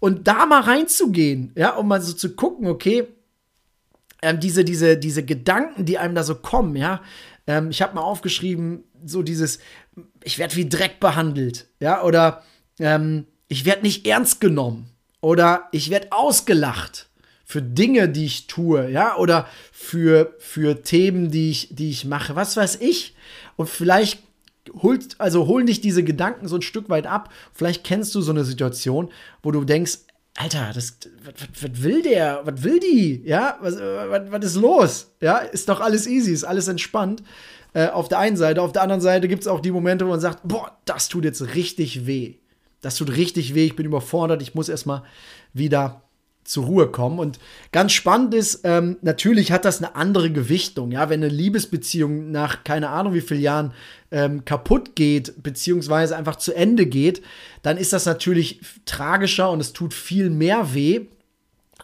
Und 0.00 0.26
da 0.26 0.46
mal 0.46 0.62
reinzugehen, 0.62 1.52
ja, 1.54 1.76
um 1.76 1.88
mal 1.88 2.00
so 2.00 2.12
zu 2.12 2.34
gucken, 2.34 2.66
okay, 2.66 3.06
ähm, 4.22 4.40
diese, 4.40 4.64
diese, 4.64 4.96
diese 4.96 5.24
Gedanken, 5.24 5.84
die 5.84 5.98
einem 5.98 6.14
da 6.14 6.22
so 6.22 6.36
kommen, 6.36 6.76
ja. 6.76 7.02
Ähm, 7.46 7.70
ich 7.70 7.82
habe 7.82 7.94
mal 7.94 8.02
aufgeschrieben, 8.02 8.84
so 9.04 9.22
dieses, 9.22 9.58
ich 10.24 10.38
werde 10.38 10.56
wie 10.56 10.68
Dreck 10.68 11.00
behandelt, 11.00 11.66
ja, 11.80 12.02
oder 12.02 12.42
ähm, 12.78 13.26
ich 13.48 13.64
werde 13.64 13.82
nicht 13.82 14.06
ernst 14.06 14.40
genommen 14.40 14.90
oder 15.20 15.68
ich 15.72 15.90
werde 15.90 16.12
ausgelacht 16.12 17.08
für 17.44 17.62
Dinge, 17.62 18.08
die 18.08 18.24
ich 18.24 18.46
tue, 18.46 18.90
ja, 18.90 19.16
oder 19.16 19.46
für, 19.72 20.34
für 20.38 20.82
Themen, 20.82 21.30
die 21.30 21.50
ich, 21.50 21.68
die 21.70 21.90
ich 21.90 22.04
mache, 22.04 22.34
was 22.34 22.56
weiß 22.56 22.76
ich. 22.80 23.14
Und 23.56 23.68
vielleicht 23.68 24.22
holt, 24.82 25.16
also 25.18 25.46
holen 25.46 25.66
dich 25.66 25.80
diese 25.80 26.02
Gedanken 26.02 26.48
so 26.48 26.56
ein 26.56 26.62
Stück 26.62 26.88
weit 26.88 27.06
ab. 27.06 27.30
Vielleicht 27.52 27.84
kennst 27.84 28.14
du 28.14 28.20
so 28.20 28.32
eine 28.32 28.44
Situation, 28.44 29.10
wo 29.42 29.50
du 29.50 29.64
denkst, 29.64 29.98
Alter, 30.34 30.70
das, 30.74 30.96
was, 31.60 31.82
will 31.82 32.00
der? 32.00 32.40
Was 32.44 32.62
will 32.62 32.80
die? 32.80 33.22
Ja, 33.26 33.58
was, 33.60 33.76
was, 33.76 34.22
was 34.30 34.44
ist 34.46 34.56
los? 34.56 35.12
Ja, 35.20 35.38
ist 35.38 35.68
doch 35.68 35.80
alles 35.80 36.06
easy, 36.06 36.32
ist 36.32 36.44
alles 36.44 36.68
entspannt. 36.68 37.22
Äh, 37.74 37.88
auf 37.88 38.08
der 38.08 38.18
einen 38.18 38.36
Seite. 38.36 38.60
Auf 38.62 38.72
der 38.72 38.82
anderen 38.82 39.00
Seite 39.00 39.28
gibt 39.28 39.42
es 39.42 39.48
auch 39.48 39.60
die 39.60 39.70
Momente, 39.70 40.04
wo 40.06 40.10
man 40.10 40.20
sagt, 40.20 40.40
boah, 40.44 40.76
das 40.84 41.08
tut 41.08 41.24
jetzt 41.24 41.54
richtig 41.54 42.06
weh. 42.06 42.34
Das 42.82 42.96
tut 42.96 43.16
richtig 43.16 43.54
weh, 43.54 43.66
ich 43.66 43.76
bin 43.76 43.86
überfordert, 43.86 44.42
ich 44.42 44.54
muss 44.54 44.68
erstmal 44.68 45.04
wieder 45.52 46.02
zur 46.44 46.64
Ruhe 46.64 46.88
kommen. 46.88 47.18
Und 47.18 47.38
ganz 47.70 47.92
spannend 47.92 48.34
ist, 48.34 48.60
ähm, 48.64 48.96
natürlich 49.02 49.52
hat 49.52 49.64
das 49.64 49.78
eine 49.78 49.94
andere 49.94 50.30
Gewichtung. 50.30 50.90
Ja, 50.90 51.08
wenn 51.08 51.22
eine 51.22 51.32
Liebesbeziehung 51.32 52.30
nach 52.30 52.64
keine 52.64 52.88
Ahnung 52.88 53.14
wie 53.14 53.20
vielen 53.20 53.40
Jahren 53.40 53.72
ähm, 54.10 54.44
kaputt 54.44 54.96
geht, 54.96 55.42
beziehungsweise 55.42 56.16
einfach 56.16 56.36
zu 56.36 56.52
Ende 56.52 56.86
geht, 56.86 57.22
dann 57.62 57.76
ist 57.76 57.92
das 57.92 58.06
natürlich 58.06 58.60
tragischer 58.84 59.50
und 59.50 59.60
es 59.60 59.72
tut 59.72 59.94
viel 59.94 60.30
mehr 60.30 60.74
weh, 60.74 61.06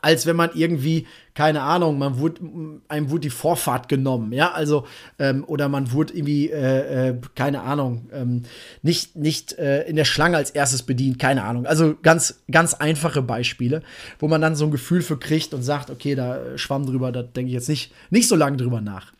als 0.03 0.27
wenn 0.27 0.37
man 0.37 0.51
irgendwie, 0.55 1.07
keine 1.39 1.63
Ahnung, 1.63 1.99
man 1.99 2.19
wurde, 2.19 2.41
einem 2.89 3.11
wurde 3.11 3.21
die 3.21 3.31
Vorfahrt 3.31 3.89
genommen, 3.89 4.33
ja, 4.33 4.51
also, 4.51 4.89
ähm, 5.21 5.45
oder 5.47 5.69
man 5.69 5.93
wurde 5.93 6.15
irgendwie, 6.15 6.51
äh, 6.51 7.11
äh, 7.11 7.21
keine 7.37 7.61
Ahnung, 7.61 8.11
ähm, 8.13 8.43
nicht, 8.83 9.15
nicht 9.15 9.53
äh, 9.53 9.85
in 9.85 9.95
der 9.95 10.05
Schlange 10.05 10.37
als 10.37 10.51
erstes 10.51 10.83
bedient, 10.83 11.21
keine 11.21 11.45
Ahnung. 11.45 11.65
Also 11.65 11.95
ganz, 12.03 12.43
ganz 12.51 12.75
einfache 12.75 13.23
Beispiele, 13.23 13.85
wo 14.19 14.27
man 14.27 14.41
dann 14.41 14.57
so 14.57 14.65
ein 14.65 14.73
Gefühl 14.73 15.01
für 15.01 15.17
kriegt 15.17 15.55
und 15.55 15.63
sagt, 15.63 15.91
okay, 15.91 16.17
da 16.17 16.59
schwamm 16.59 16.87
drüber, 16.87 17.13
da 17.13 17.23
denke 17.23 17.51
ich 17.51 17.55
jetzt 17.55 17.69
nicht, 17.69 17.93
nicht 18.11 18.27
so 18.27 18.35
lange 18.35 18.57
drüber 18.57 18.81
nach. 18.81 19.13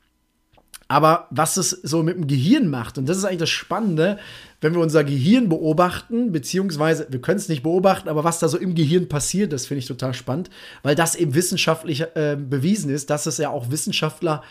Aber 0.89 1.29
was 1.31 1.59
es 1.59 1.71
so 1.71 2.03
mit 2.03 2.17
dem 2.17 2.27
Gehirn 2.27 2.69
macht, 2.69 2.97
und 2.97 3.07
das 3.07 3.19
ist 3.19 3.25
eigentlich 3.25 3.41
das 3.41 3.51
Spannende, 3.51 4.19
wenn 4.63 4.75
wir 4.75 4.81
unser 4.81 5.05
Gehirn 5.05 5.51
beobachten, 5.51 6.33
beziehungsweise 6.33 7.07
wir 7.11 7.21
können 7.21 7.39
es 7.39 7.51
nicht 7.51 7.63
beobachten, 7.63 8.09
aber 8.09 8.25
was 8.25 8.39
da 8.39 8.49
so 8.49 8.57
im 8.57 8.75
Gehirn 8.75 9.09
passiert, 9.09 9.53
das 9.53 9.67
finde 9.67 9.81
ich 9.81 9.87
total 9.87 10.15
spannend, 10.15 10.49
weil 10.83 10.95
das 10.95 11.15
eben 11.15 11.35
wissenschaftlich 11.35 12.01
äh, 12.15 12.37
bewiesen 12.37 12.91
ist, 12.91 13.11
dass 13.11 13.27
es 13.27 13.37
ja 13.37 13.51
auch 13.51 13.71
Wissenschaftler 13.71 14.43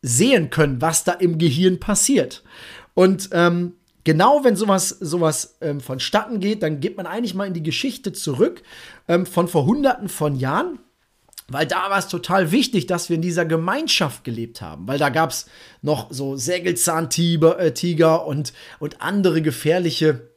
sehen 0.00 0.48
können, 0.50 0.80
was 0.80 1.04
da 1.04 1.12
im 1.12 1.36
Gehirn 1.36 1.78
passiert. 1.80 2.42
Und 2.94 3.28
ähm, 3.32 3.74
genau 4.04 4.42
wenn 4.42 4.56
sowas, 4.56 4.88
sowas 4.88 5.56
ähm, 5.60 5.80
vonstatten 5.80 6.40
geht, 6.40 6.62
dann 6.62 6.80
geht 6.80 6.96
man 6.96 7.06
eigentlich 7.06 7.34
mal 7.34 7.46
in 7.46 7.54
die 7.54 7.62
Geschichte 7.62 8.12
zurück 8.12 8.62
ähm, 9.06 9.26
von 9.26 9.48
vor 9.48 9.66
hunderten 9.66 10.08
von 10.08 10.36
Jahren. 10.36 10.78
Weil 11.48 11.66
da 11.66 11.90
war 11.90 11.98
es 11.98 12.08
total 12.08 12.52
wichtig, 12.52 12.86
dass 12.86 13.08
wir 13.08 13.16
in 13.16 13.22
dieser 13.22 13.44
Gemeinschaft 13.44 14.24
gelebt 14.24 14.62
haben. 14.62 14.88
Weil 14.88 14.98
da 14.98 15.10
gab 15.10 15.30
es 15.30 15.46
noch 15.82 16.10
so 16.10 16.36
Sägelzahntiger 16.36 17.58
äh, 17.60 18.28
und, 18.28 18.52
und 18.78 19.02
andere 19.02 19.42
gefährliche 19.42 20.30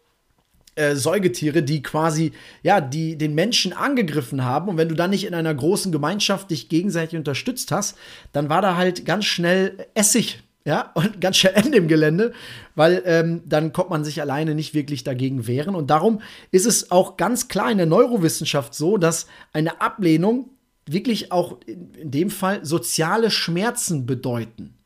äh, 0.76 0.96
Säugetiere, 0.96 1.64
die 1.64 1.82
quasi, 1.82 2.34
ja, 2.62 2.82
die 2.82 3.18
den 3.18 3.36
Menschen 3.36 3.72
angegriffen 3.72 4.44
haben. 4.44 4.68
Und 4.68 4.78
wenn 4.78 4.90
du 4.90 4.96
dann 4.96 5.12
nicht 5.12 5.26
in 5.26 5.34
einer 5.34 5.54
großen 5.54 5.92
Gemeinschaft 5.92 6.52
dich 6.52 6.68
gegenseitig 6.68 7.18
unterstützt 7.18 7.72
hast, 7.72 7.98
dann 8.34 8.50
war 8.50 8.62
da 8.62 8.76
halt 8.76 9.06
ganz 9.06 9.26
schnell 9.26 9.88
Essig 9.94 10.44
ja, 10.68 10.92
und 10.96 11.22
ganz 11.22 11.38
schnell 11.38 11.54
Ende 11.56 11.78
im 11.78 11.88
Gelände, 11.88 12.34
weil 12.76 13.02
ähm, 13.06 13.42
dann 13.46 13.72
kommt 13.72 13.90
man 13.90 14.04
sich 14.04 14.20
alleine 14.22 14.54
nicht 14.54 14.74
wirklich 14.74 15.06
dagegen 15.06 15.48
wehren. 15.48 15.74
Und 15.74 15.90
darum 15.90 16.22
ist 16.52 16.66
es 16.66 16.92
auch 16.92 17.16
ganz 17.16 17.48
klar 17.48 17.72
in 17.72 17.78
der 17.78 17.88
Neurowissenschaft 17.88 18.76
so, 18.76 18.98
dass 18.98 19.28
eine 19.54 19.80
Ablehnung 19.80 20.50
wirklich 20.92 21.32
auch 21.32 21.60
in, 21.66 22.12
dem 22.12 22.30
Fall 22.30 22.66
soziale 22.66 23.32
Schmerzen 23.32 24.06
bedeuten. 24.06 24.78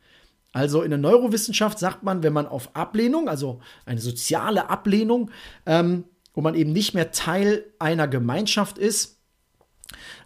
Also 0.53 0.81
in 0.81 0.89
der 0.89 0.99
Neurowissenschaft 0.99 1.79
sagt 1.79 2.03
man, 2.03 2.23
wenn 2.23 2.33
man 2.33 2.47
auf 2.47 2.75
Ablehnung, 2.75 3.29
also 3.29 3.61
eine 3.85 4.01
soziale 4.01 4.69
Ablehnung, 4.69 5.31
ähm, 5.65 6.03
wo 6.33 6.41
man 6.41 6.55
eben 6.55 6.73
nicht 6.73 6.93
mehr 6.93 7.11
Teil 7.11 7.65
einer 7.79 8.07
Gemeinschaft 8.07 8.77
ist, 8.77 9.17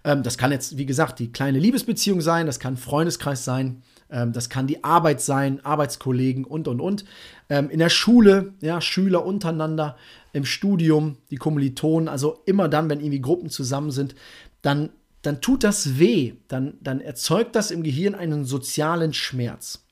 ähm, 0.04 0.24
das 0.24 0.38
kann 0.38 0.52
jetzt, 0.52 0.78
wie 0.78 0.86
gesagt, 0.86 1.20
die 1.20 1.32
kleine 1.32 1.60
Liebesbeziehung 1.60 2.22
sein, 2.22 2.46
das 2.46 2.60
kann 2.60 2.78
Freundeskreis 2.78 3.46
sein, 3.46 3.84
ähm, 4.10 4.34
das 4.34 4.50
kann 4.50 4.68
die 4.68 4.84
Arbeit 4.84 5.22
sein, 5.22 5.64
Arbeitskollegen 5.64 6.44
und, 6.44 6.68
und, 6.68 6.80
und. 6.80 7.06
Ähm, 7.50 7.70
in 7.70 7.80
der 7.80 7.90
Schule, 7.90 8.54
ja, 8.62 8.82
Schüler 8.82 9.26
untereinander, 9.26 9.96
im 10.34 10.46
Studium, 10.46 11.18
die 11.32 11.38
Kommilitonen, 11.38 12.08
also 12.08 12.42
immer 12.46 12.68
dann, 12.68 12.90
wenn 12.90 13.00
irgendwie 13.00 13.22
Gruppen 13.22 13.50
zusammen 13.50 13.92
sind, 13.92 14.16
dann 14.62 14.90
dann 15.26 15.42
tut 15.42 15.64
das 15.64 16.00
weh, 16.00 16.34
dann, 16.48 16.78
dann 16.82 17.02
erzeugt 17.02 17.56
das 17.56 17.72
im 17.72 17.84
Gehirn 17.84 18.16
einen 18.16 18.46
sozialen 18.46 19.14
Schmerz. 19.14 19.86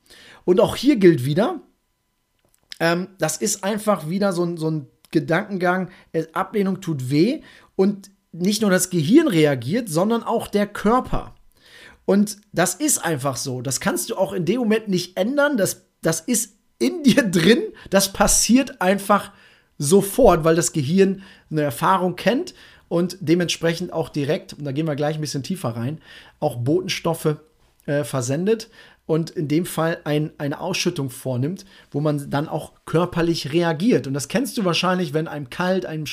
Und 0.45 0.59
auch 0.59 0.75
hier 0.75 0.97
gilt 0.97 1.25
wieder, 1.25 1.61
ähm, 2.79 3.07
das 3.17 3.37
ist 3.37 3.63
einfach 3.63 4.09
wieder 4.09 4.33
so 4.33 4.43
ein, 4.43 4.57
so 4.57 4.69
ein 4.69 4.87
Gedankengang, 5.11 5.89
äh, 6.11 6.25
Ablehnung 6.33 6.81
tut 6.81 7.09
weh 7.09 7.41
und 7.75 8.11
nicht 8.31 8.61
nur 8.61 8.71
das 8.71 8.89
Gehirn 8.89 9.27
reagiert, 9.27 9.89
sondern 9.89 10.23
auch 10.23 10.47
der 10.47 10.67
Körper. 10.67 11.35
Und 12.05 12.37
das 12.51 12.75
ist 12.75 13.03
einfach 13.03 13.37
so. 13.37 13.61
Das 13.61 13.79
kannst 13.79 14.09
du 14.09 14.17
auch 14.17 14.33
in 14.33 14.45
dem 14.45 14.59
Moment 14.59 14.89
nicht 14.89 15.17
ändern. 15.17 15.55
Das, 15.57 15.85
das 16.01 16.19
ist 16.19 16.55
in 16.79 17.03
dir 17.03 17.23
drin. 17.23 17.61
Das 17.89 18.11
passiert 18.11 18.81
einfach 18.81 19.31
sofort, 19.77 20.43
weil 20.43 20.55
das 20.55 20.73
Gehirn 20.73 21.23
eine 21.49 21.61
Erfahrung 21.61 22.15
kennt 22.15 22.53
und 22.87 23.17
dementsprechend 23.19 23.91
auch 23.93 24.09
direkt, 24.09 24.53
und 24.53 24.63
da 24.65 24.71
gehen 24.71 24.87
wir 24.87 24.95
gleich 24.95 25.15
ein 25.15 25.21
bisschen 25.21 25.43
tiefer 25.43 25.69
rein, 25.69 25.99
auch 26.39 26.57
Botenstoffe 26.57 27.37
äh, 27.85 28.03
versendet 28.03 28.69
und 29.05 29.31
in 29.31 29.49
dem 29.49 29.65
Fall 29.65 29.99
ein, 30.05 30.31
eine 30.37 30.61
Ausschüttung 30.61 31.09
vornimmt, 31.09 31.65
wo 31.91 31.99
man 31.99 32.29
dann 32.29 32.47
auch 32.47 32.71
körperlich 32.85 33.51
reagiert. 33.51 34.07
Und 34.07 34.13
das 34.13 34.29
kennst 34.29 34.57
du 34.57 34.63
wahrscheinlich, 34.63 35.13
wenn 35.13 35.27
einem 35.27 35.49
kalt, 35.49 35.85
einem, 35.85 36.05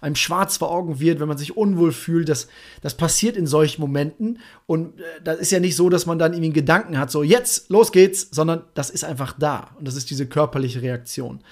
einem 0.00 0.16
schwarz 0.16 0.56
vor 0.56 0.72
Augen 0.72 0.98
wird, 0.98 1.20
wenn 1.20 1.28
man 1.28 1.38
sich 1.38 1.56
unwohl 1.56 1.92
fühlt. 1.92 2.28
Das, 2.28 2.48
das 2.80 2.96
passiert 2.96 3.36
in 3.36 3.46
solchen 3.46 3.80
Momenten. 3.80 4.40
Und 4.66 4.98
äh, 4.98 5.04
das 5.22 5.38
ist 5.38 5.52
ja 5.52 5.60
nicht 5.60 5.76
so, 5.76 5.88
dass 5.88 6.06
man 6.06 6.18
dann 6.18 6.32
irgendwie 6.32 6.46
einen 6.46 6.54
Gedanken 6.54 6.98
hat, 6.98 7.12
so 7.12 7.22
jetzt, 7.22 7.70
los 7.70 7.92
geht's, 7.92 8.28
sondern 8.32 8.64
das 8.74 8.90
ist 8.90 9.04
einfach 9.04 9.34
da. 9.38 9.70
Und 9.78 9.86
das 9.86 9.94
ist 9.94 10.10
diese 10.10 10.26
körperliche 10.26 10.82
Reaktion. 10.82 11.44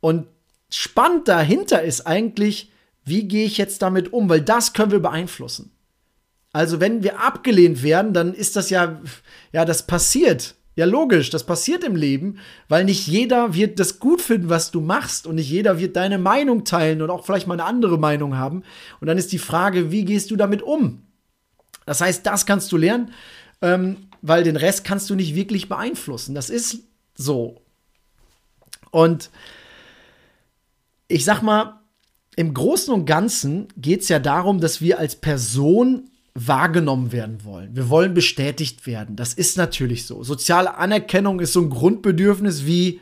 Und 0.00 0.26
spannend 0.70 1.28
dahinter 1.28 1.82
ist 1.82 2.04
eigentlich, 2.04 2.71
wie 3.04 3.24
gehe 3.28 3.46
ich 3.46 3.58
jetzt 3.58 3.82
damit 3.82 4.12
um? 4.12 4.28
Weil 4.28 4.42
das 4.42 4.72
können 4.72 4.92
wir 4.92 5.00
beeinflussen. 5.00 5.72
Also 6.52 6.80
wenn 6.80 7.02
wir 7.02 7.20
abgelehnt 7.20 7.82
werden, 7.82 8.12
dann 8.12 8.34
ist 8.34 8.56
das 8.56 8.70
ja, 8.70 9.00
ja, 9.52 9.64
das 9.64 9.86
passiert. 9.86 10.54
Ja, 10.74 10.86
logisch, 10.86 11.28
das 11.28 11.44
passiert 11.44 11.84
im 11.84 11.96
Leben, 11.96 12.38
weil 12.68 12.84
nicht 12.84 13.06
jeder 13.06 13.52
wird 13.52 13.78
das 13.78 13.98
gut 13.98 14.22
finden, 14.22 14.48
was 14.48 14.70
du 14.70 14.80
machst 14.80 15.26
und 15.26 15.34
nicht 15.34 15.50
jeder 15.50 15.78
wird 15.78 15.96
deine 15.96 16.16
Meinung 16.16 16.64
teilen 16.64 17.02
und 17.02 17.10
auch 17.10 17.26
vielleicht 17.26 17.46
mal 17.46 17.54
eine 17.54 17.64
andere 17.64 17.98
Meinung 17.98 18.38
haben. 18.38 18.62
Und 19.00 19.06
dann 19.06 19.18
ist 19.18 19.32
die 19.32 19.38
Frage, 19.38 19.90
wie 19.90 20.06
gehst 20.06 20.30
du 20.30 20.36
damit 20.36 20.62
um? 20.62 21.02
Das 21.84 22.00
heißt, 22.00 22.24
das 22.24 22.46
kannst 22.46 22.72
du 22.72 22.78
lernen, 22.78 23.12
ähm, 23.60 24.08
weil 24.22 24.44
den 24.44 24.56
Rest 24.56 24.84
kannst 24.84 25.10
du 25.10 25.14
nicht 25.14 25.34
wirklich 25.34 25.68
beeinflussen. 25.68 26.34
Das 26.34 26.48
ist 26.48 26.78
so. 27.14 27.60
Und 28.90 29.30
ich 31.08 31.26
sag 31.26 31.42
mal, 31.42 31.81
im 32.36 32.54
Großen 32.54 32.92
und 32.92 33.06
Ganzen 33.06 33.68
geht 33.76 34.02
es 34.02 34.08
ja 34.08 34.18
darum, 34.18 34.60
dass 34.60 34.80
wir 34.80 34.98
als 34.98 35.16
Person 35.16 36.10
wahrgenommen 36.34 37.12
werden 37.12 37.44
wollen. 37.44 37.76
Wir 37.76 37.90
wollen 37.90 38.14
bestätigt 38.14 38.86
werden. 38.86 39.16
Das 39.16 39.34
ist 39.34 39.58
natürlich 39.58 40.06
so. 40.06 40.22
Soziale 40.22 40.76
Anerkennung 40.76 41.40
ist 41.40 41.52
so 41.52 41.60
ein 41.60 41.68
Grundbedürfnis 41.68 42.64
wie, 42.64 43.00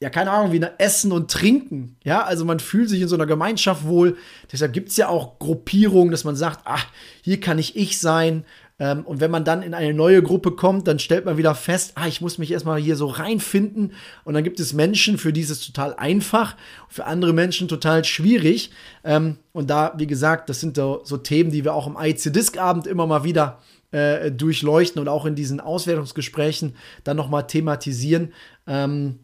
ja, 0.00 0.08
keine 0.08 0.30
Ahnung, 0.30 0.52
wie 0.52 0.64
Essen 0.78 1.12
und 1.12 1.30
Trinken. 1.30 1.96
Ja, 2.04 2.22
also 2.22 2.46
man 2.46 2.60
fühlt 2.60 2.88
sich 2.88 3.02
in 3.02 3.08
so 3.08 3.16
einer 3.16 3.26
Gemeinschaft 3.26 3.84
wohl. 3.84 4.16
Deshalb 4.50 4.72
gibt 4.72 4.88
es 4.88 4.96
ja 4.96 5.08
auch 5.08 5.38
Gruppierungen, 5.38 6.10
dass 6.10 6.24
man 6.24 6.36
sagt, 6.36 6.60
ach, 6.64 6.86
hier 7.20 7.38
kann 7.38 7.58
ich 7.58 7.76
ich 7.76 8.00
sein. 8.00 8.44
Ähm, 8.78 9.04
und 9.06 9.20
wenn 9.20 9.30
man 9.30 9.44
dann 9.44 9.62
in 9.62 9.72
eine 9.72 9.94
neue 9.94 10.22
Gruppe 10.22 10.52
kommt, 10.52 10.88
dann 10.88 10.98
stellt 10.98 11.24
man 11.24 11.36
wieder 11.36 11.54
fest, 11.54 11.92
ah, 11.94 12.08
ich 12.08 12.20
muss 12.20 12.38
mich 12.38 12.50
erstmal 12.50 12.80
hier 12.80 12.96
so 12.96 13.06
reinfinden. 13.06 13.92
Und 14.24 14.34
dann 14.34 14.42
gibt 14.42 14.58
es 14.58 14.72
Menschen, 14.72 15.16
für 15.18 15.32
die 15.32 15.42
ist 15.42 15.50
es 15.50 15.64
total 15.64 15.94
einfach, 15.94 16.56
für 16.88 17.04
andere 17.04 17.32
Menschen 17.32 17.68
total 17.68 18.04
schwierig. 18.04 18.70
Ähm, 19.04 19.38
und 19.52 19.70
da, 19.70 19.94
wie 19.96 20.08
gesagt, 20.08 20.48
das 20.48 20.60
sind 20.60 20.76
so, 20.76 21.02
so 21.04 21.16
Themen, 21.16 21.50
die 21.50 21.64
wir 21.64 21.74
auch 21.74 21.86
im 21.86 21.96
IC-Disc-Abend 22.00 22.86
immer 22.86 23.06
mal 23.06 23.22
wieder 23.22 23.60
äh, 23.92 24.32
durchleuchten 24.32 25.00
und 25.00 25.08
auch 25.08 25.24
in 25.24 25.36
diesen 25.36 25.60
Auswertungsgesprächen 25.60 26.74
dann 27.04 27.16
nochmal 27.16 27.46
thematisieren, 27.46 28.32
ähm, 28.66 29.20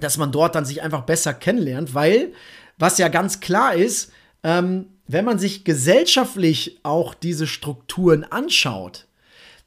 dass 0.00 0.16
man 0.16 0.32
dort 0.32 0.56
dann 0.56 0.64
sich 0.64 0.82
einfach 0.82 1.02
besser 1.02 1.32
kennenlernt, 1.32 1.94
weil 1.94 2.32
was 2.76 2.98
ja 2.98 3.06
ganz 3.06 3.38
klar 3.38 3.74
ist, 3.74 4.10
ähm, 4.42 4.86
wenn 5.06 5.24
man 5.24 5.38
sich 5.38 5.64
gesellschaftlich 5.64 6.80
auch 6.82 7.14
diese 7.14 7.46
Strukturen 7.46 8.24
anschaut, 8.24 9.06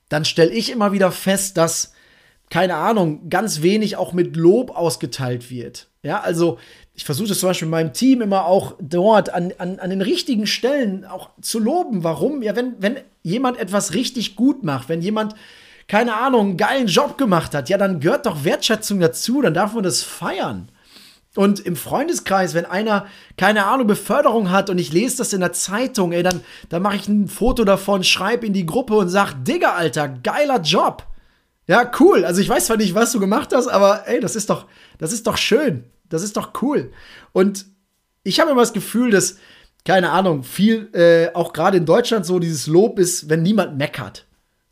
dann 0.10 0.26
stelle 0.26 0.52
ich 0.52 0.72
immer 0.72 0.92
wieder 0.92 1.12
fest, 1.12 1.58
dass, 1.58 1.94
keine 2.50 2.76
Ahnung, 2.76 3.30
ganz 3.30 3.62
wenig 3.62 3.98
auch 3.98 4.14
mit 4.14 4.36
Lob 4.36 4.76
ausgeteilt 4.76 5.52
wird. 5.52 5.88
Ja, 6.02 6.22
also 6.22 6.58
ich 6.94 7.04
versuche 7.04 7.28
das 7.28 7.40
zum 7.40 7.50
Beispiel 7.50 7.68
in 7.68 7.72
meinem 7.72 7.94
Team 7.94 8.22
immer 8.22 8.46
auch 8.46 8.76
dort 8.80 9.30
an, 9.30 9.54
an, 9.58 9.80
an 9.80 9.90
den 9.90 10.02
richtigen 10.02 10.48
Stellen 10.48 11.06
auch 11.06 11.30
zu 11.42 11.60
loben. 11.60 12.04
Warum? 12.04 12.42
Ja, 12.42 12.56
wenn, 12.56 12.74
wenn 12.80 12.98
jemand 13.22 13.60
etwas 13.60 13.94
richtig 13.94 14.36
gut 14.36 14.64
macht, 14.64 14.90
wenn 14.90 15.02
jemand, 15.02 15.36
keine 15.88 16.16
Ahnung, 16.16 16.48
einen 16.48 16.58
geilen 16.58 16.88
Job 16.88 17.18
gemacht 17.18 17.54
hat, 17.54 17.70
ja, 17.70 17.78
dann 17.78 18.00
gehört 18.00 18.26
doch 18.26 18.44
Wertschätzung 18.44 19.00
dazu, 19.00 19.42
dann 19.42 19.54
darf 19.54 19.74
man 19.74 19.84
das 19.84 20.02
feiern. 20.02 20.70
Und 21.38 21.60
im 21.60 21.76
Freundeskreis, 21.76 22.56
wenn 22.56 22.66
einer, 22.66 23.06
keine 23.38 23.68
Ahnung, 23.68 23.86
Beförderung 23.86 24.50
hat 24.50 24.72
und 24.72 24.80
ich 24.80 24.92
lese 24.92 25.18
das 25.18 25.34
in 25.34 25.40
der 25.40 25.54
Zeitung, 25.54 26.12
ey, 26.12 26.24
dann, 26.24 26.42
dann 26.70 26.82
mache 26.82 26.96
ich 26.96 27.08
ein 27.08 27.28
Foto 27.28 27.64
davon, 27.64 28.04
schreibe 28.04 28.48
in 28.48 28.54
die 28.54 28.66
Gruppe 28.66 28.96
und 28.96 29.10
sag, 29.10 29.36
Digga, 29.46 29.74
Alter, 29.74 30.10
geiler 30.10 30.60
Job. 30.62 31.06
Ja, 31.68 31.92
cool. 32.00 32.26
Also 32.26 32.42
ich 32.42 32.50
weiß 32.50 32.66
zwar 32.66 32.78
nicht, 32.78 32.96
was 32.96 33.12
du 33.12 33.20
gemacht 33.20 33.54
hast, 33.54 33.68
aber 33.68 34.08
ey, 34.08 34.20
das 34.20 34.36
ist 34.36 34.50
doch, 34.50 34.66
das 34.98 35.14
ist 35.14 35.28
doch 35.28 35.38
schön. 35.38 35.84
Das 36.10 36.24
ist 36.24 36.38
doch 36.38 36.54
cool. 36.64 36.92
Und 37.34 37.68
ich 38.24 38.40
habe 38.40 38.50
immer 38.50 38.62
das 38.62 38.74
Gefühl, 38.74 39.12
dass, 39.12 39.38
keine 39.86 40.10
Ahnung, 40.10 40.42
viel, 40.42 40.90
äh, 40.94 41.36
auch 41.36 41.54
gerade 41.54 41.78
in 41.78 41.86
Deutschland 41.86 42.26
so 42.26 42.40
dieses 42.40 42.66
Lob 42.66 42.98
ist, 42.98 43.30
wenn 43.30 43.44
niemand 43.44 43.78
meckert. 43.78 44.26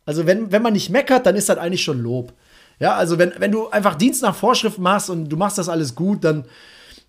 Also 0.04 0.26
wenn, 0.26 0.50
wenn 0.50 0.62
man 0.62 0.72
nicht 0.72 0.90
meckert, 0.90 1.26
dann 1.26 1.36
ist 1.36 1.48
das 1.48 1.58
eigentlich 1.58 1.84
schon 1.84 2.00
Lob. 2.00 2.32
Ja, 2.78 2.94
also 2.94 3.18
wenn, 3.18 3.32
wenn 3.38 3.52
du 3.52 3.68
einfach 3.68 3.94
Dienst 3.94 4.22
nach 4.22 4.34
Vorschrift 4.34 4.78
machst 4.78 5.08
und 5.10 5.28
du 5.28 5.36
machst 5.36 5.58
das 5.58 5.68
alles 5.68 5.94
gut, 5.94 6.24
dann, 6.24 6.44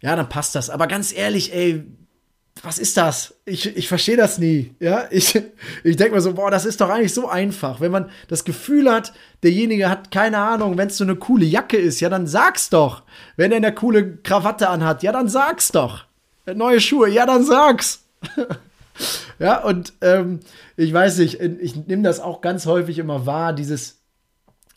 ja, 0.02 0.16
dann 0.16 0.30
passt 0.30 0.56
das. 0.56 0.70
Aber 0.70 0.88
ganz 0.88 1.14
ehrlich, 1.14 1.54
ey, 1.54 1.84
was 2.64 2.80
ist 2.80 2.98
das? 2.98 3.36
Ich, 3.46 3.76
ich 3.76 3.88
verstehe 3.88 4.18
das 4.18 4.38
nie. 4.38 4.76
Ja, 4.80 5.06
ich, 5.10 5.40
ich 5.84 5.96
denke 5.98 6.16
mir 6.16 6.22
so, 6.22 6.34
boah, 6.34 6.52
das 6.52 6.66
ist 6.66 6.82
doch 6.82 6.90
eigentlich 6.90 7.14
so 7.14 7.28
einfach. 7.28 7.82
Wenn 7.82 7.92
man 7.92 8.10
das 8.28 8.46
Gefühl 8.46 8.92
hat, 8.92 9.14
derjenige 9.44 9.90
hat 9.90 10.12
keine 10.12 10.40
Ahnung, 10.40 10.78
wenn 10.78 10.88
es 10.88 10.98
so 10.98 11.04
eine 11.04 11.16
coole 11.16 11.46
Jacke 11.46 11.78
ist, 11.78 12.00
ja, 12.00 12.10
dann 12.10 12.28
sag's 12.28 12.70
doch. 12.70 13.04
Wenn 13.36 13.52
er 13.52 13.58
eine 13.58 13.74
coole 13.74 14.18
Krawatte 14.18 14.70
anhat, 14.70 15.04
ja, 15.04 15.12
dann 15.12 15.28
sag's 15.28 15.72
doch. 15.72 16.06
Neue 16.46 16.80
Schuhe, 16.80 17.10
ja, 17.10 17.26
dann 17.26 17.44
sag's. 17.44 18.06
ja, 19.40 19.62
und 19.64 19.94
ähm, 20.02 20.40
ich 20.78 20.94
weiß 20.94 21.18
nicht, 21.18 21.42
ich 21.42 21.76
nehme 21.76 22.04
das 22.04 22.20
auch 22.20 22.42
ganz 22.42 22.66
häufig 22.66 23.00
immer 23.00 23.26
wahr, 23.26 23.54
dieses, 23.54 23.97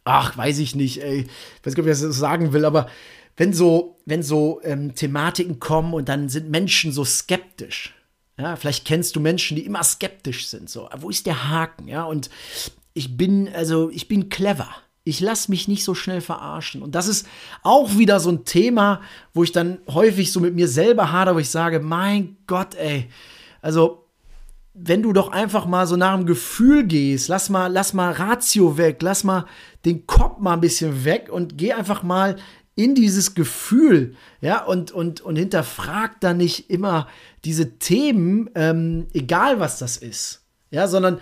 ach, 0.05 0.37
weiß 0.37 0.59
ich 0.59 0.75
nicht, 0.75 1.03
ey, 1.03 1.21
ich 1.21 1.67
weiß 1.67 1.75
nicht, 1.75 1.79
ob 1.79 1.87
ich 1.87 2.01
das 2.01 2.17
sagen 2.17 2.53
will, 2.53 2.65
aber 2.65 2.89
wenn 3.37 3.53
so, 3.53 3.99
wenn 4.07 4.23
so 4.23 4.61
ähm, 4.65 4.95
Thematiken 4.95 5.61
kommen 5.61 5.95
und 5.95 6.09
dann 6.09 6.29
sind 6.29 6.51
Menschen 6.51 6.93
so 6.93 7.05
skeptisch, 7.05 7.95
ja, 8.39 8.57
vielleicht 8.57 8.87
kennst 8.87 9.17
du 9.17 9.21
Menschen, 9.21 9.57
die 9.57 9.67
immer 9.67 9.83
skeptisch 9.85 10.49
sind, 10.49 10.71
so, 10.71 10.89
wo 10.99 11.11
ist 11.11 11.27
der 11.27 11.49
Haken, 11.49 11.89
ja, 11.89 12.05
und 12.05 12.31
ich 12.95 13.17
bin, 13.17 13.49
also, 13.55 13.91
ich 13.91 14.09
bin 14.09 14.29
clever. 14.29 14.69
Ich 15.05 15.21
lasse 15.21 15.51
mich 15.51 15.69
nicht 15.69 15.85
so 15.85 15.95
schnell 15.95 16.21
verarschen. 16.21 16.83
Und 16.83 16.95
das 16.95 17.09
ist 17.09 17.27
auch 17.63 17.97
wieder 17.97 18.21
so 18.21 18.31
ein 18.31 18.45
Thema, 18.45 19.01
wo 19.33 19.43
ich 19.43 19.53
dann 19.53 19.79
häufig 19.89 20.31
so 20.31 20.41
mit 20.41 20.55
mir 20.55 20.69
selber 20.69 21.11
hader, 21.11 21.35
wo 21.35 21.39
ich 21.39 21.49
sage, 21.49 21.81
mein 21.81 22.37
Gott, 22.47 22.75
ey, 22.75 23.09
also 23.63 24.00
wenn 24.73 25.03
du 25.03 25.13
doch 25.13 25.33
einfach 25.33 25.67
mal 25.67 25.87
so 25.87 25.97
nach 25.97 26.17
dem 26.17 26.27
Gefühl 26.27 26.87
gehst, 26.87 27.29
lass 27.29 27.51
mal, 27.51 27.67
lass 27.67 27.93
mal 27.93 28.13
Ratio 28.13 28.77
weg, 28.79 28.99
lass 29.03 29.25
mal 29.25 29.47
den 29.85 30.07
Kopf 30.07 30.39
mal 30.39 30.55
ein 30.55 30.61
bisschen 30.61 31.05
weg 31.05 31.29
und 31.31 31.59
geh 31.59 31.73
einfach 31.73 32.03
mal 32.03 32.37
in 32.77 32.95
dieses 32.95 33.35
Gefühl, 33.35 34.15
ja, 34.41 34.65
und, 34.65 34.93
und, 34.93 35.21
und 35.21 35.37
hinterfrag 35.37 36.21
dann 36.21 36.37
nicht 36.37 36.71
immer 36.71 37.09
diese 37.45 37.79
Themen, 37.79 38.49
ähm, 38.55 39.09
egal 39.13 39.59
was 39.61 39.79
das 39.79 39.97
ist, 39.97 40.47
ja, 40.71 40.87
sondern 40.87 41.21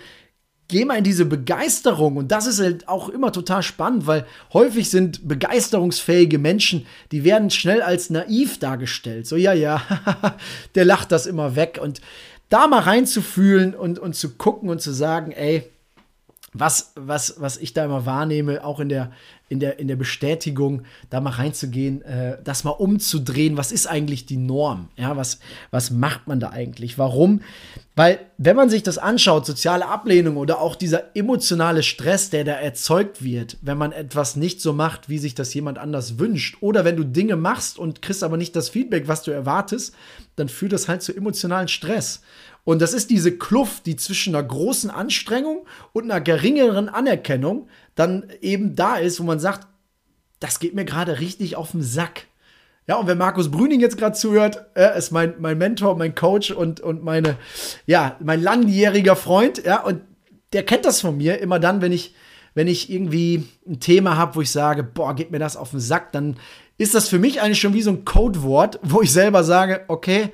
geh 0.69 0.85
mal 0.85 0.99
in 0.99 1.03
diese 1.03 1.25
Begeisterung 1.25 2.15
und 2.15 2.31
das 2.31 2.45
ist 2.45 2.61
halt 2.61 2.87
auch 2.87 3.09
immer 3.09 3.31
total 3.31 3.63
spannend, 3.63 4.05
weil 4.05 4.25
häufig 4.53 4.89
sind 4.89 5.27
begeisterungsfähige 5.27 6.37
Menschen, 6.37 6.85
die 7.11 7.23
werden 7.23 7.49
schnell 7.49 7.81
als 7.81 8.11
naiv 8.11 8.59
dargestellt. 8.59 9.25
So, 9.27 9.35
ja, 9.35 9.51
ja, 9.51 9.81
der 10.75 10.85
lacht 10.85 11.11
das 11.11 11.25
immer 11.25 11.55
weg 11.55 11.79
und 11.81 11.99
da 12.49 12.67
mal 12.67 12.79
reinzufühlen 12.79 13.75
und, 13.75 13.99
und 13.99 14.15
zu 14.15 14.35
gucken 14.35 14.69
und 14.69 14.81
zu 14.81 14.91
sagen, 14.91 15.31
ey, 15.31 15.69
was, 16.53 16.93
was, 16.95 17.35
was 17.39 17.57
ich 17.57 17.73
da 17.73 17.85
immer 17.85 18.05
wahrnehme, 18.05 18.63
auch 18.63 18.79
in 18.79 18.89
der, 18.89 19.11
in 19.49 19.59
der, 19.59 19.79
in 19.79 19.87
der 19.87 19.95
Bestätigung, 19.95 20.83
da 21.09 21.21
mal 21.21 21.31
reinzugehen, 21.31 22.01
äh, 22.03 22.37
das 22.43 22.63
mal 22.63 22.71
umzudrehen, 22.71 23.57
was 23.57 23.71
ist 23.71 23.87
eigentlich 23.87 24.25
die 24.25 24.37
Norm? 24.37 24.89
Ja, 24.95 25.17
was, 25.17 25.39
was 25.71 25.91
macht 25.91 26.27
man 26.27 26.39
da 26.39 26.49
eigentlich? 26.49 26.97
Warum? 26.97 27.41
Weil, 27.95 28.19
wenn 28.37 28.55
man 28.55 28.69
sich 28.69 28.83
das 28.83 28.97
anschaut, 28.97 29.45
soziale 29.45 29.87
Ablehnung 29.87 30.37
oder 30.37 30.61
auch 30.61 30.75
dieser 30.75 31.15
emotionale 31.15 31.83
Stress, 31.83 32.29
der 32.29 32.45
da 32.45 32.53
erzeugt 32.53 33.23
wird, 33.23 33.57
wenn 33.61 33.77
man 33.77 33.91
etwas 33.91 34.35
nicht 34.35 34.61
so 34.61 34.73
macht, 34.73 35.09
wie 35.09 35.17
sich 35.17 35.35
das 35.35 35.53
jemand 35.53 35.77
anders 35.77 36.17
wünscht, 36.17 36.57
oder 36.61 36.85
wenn 36.85 36.95
du 36.95 37.03
Dinge 37.03 37.35
machst 37.35 37.77
und 37.77 38.01
kriegst 38.01 38.23
aber 38.23 38.37
nicht 38.37 38.55
das 38.55 38.69
Feedback, 38.69 39.07
was 39.07 39.23
du 39.23 39.31
erwartest, 39.31 39.93
dann 40.35 40.49
führt 40.49 40.73
das 40.73 40.87
halt 40.87 41.01
zu 41.03 41.15
emotionalen 41.15 41.67
Stress. 41.67 42.21
Und 42.63 42.81
das 42.81 42.93
ist 42.93 43.09
diese 43.09 43.37
Kluft, 43.37 43.85
die 43.85 43.95
zwischen 43.95 44.35
einer 44.35 44.47
großen 44.47 44.89
Anstrengung 44.89 45.65
und 45.93 46.03
einer 46.03 46.21
geringeren 46.21 46.89
Anerkennung 46.89 47.67
dann 47.95 48.29
eben 48.41 48.75
da 48.75 48.97
ist, 48.97 49.19
wo 49.19 49.23
man 49.23 49.39
sagt, 49.39 49.67
das 50.39 50.59
geht 50.59 50.75
mir 50.75 50.85
gerade 50.85 51.19
richtig 51.19 51.55
auf 51.55 51.71
den 51.71 51.81
Sack. 51.81 52.27
Ja, 52.87 52.95
und 52.95 53.07
wenn 53.07 53.17
Markus 53.19 53.51
Brüning 53.51 53.81
jetzt 53.81 53.97
gerade 53.97 54.15
zuhört, 54.15 54.65
er 54.73 54.95
ist 54.95 55.11
mein, 55.11 55.35
mein 55.39 55.57
Mentor, 55.57 55.95
mein 55.95 56.15
Coach 56.15 56.49
und, 56.49 56.79
und 56.79 57.03
meine, 57.03 57.37
ja, 57.85 58.17
mein 58.19 58.41
langjähriger 58.41 59.15
Freund, 59.15 59.63
ja, 59.63 59.83
und 59.83 60.01
der 60.53 60.63
kennt 60.63 60.85
das 60.85 61.01
von 61.01 61.17
mir 61.17 61.39
immer 61.39 61.59
dann, 61.59 61.81
wenn 61.81 61.91
ich, 61.91 62.15
wenn 62.55 62.67
ich 62.67 62.91
irgendwie 62.91 63.47
ein 63.67 63.79
Thema 63.79 64.17
habe, 64.17 64.35
wo 64.35 64.41
ich 64.41 64.51
sage, 64.51 64.83
boah, 64.83 65.13
geht 65.13 65.29
mir 65.29 65.37
das 65.37 65.55
auf 65.55 65.69
den 65.71 65.79
Sack, 65.79 66.11
dann 66.13 66.37
ist 66.79 66.95
das 66.95 67.09
für 67.09 67.19
mich 67.19 67.41
eigentlich 67.41 67.59
schon 67.59 67.73
wie 67.73 67.83
so 67.83 67.91
ein 67.91 68.05
Codewort, 68.05 68.79
wo 68.81 69.01
ich 69.01 69.11
selber 69.11 69.43
sage, 69.43 69.81
okay, 69.87 70.29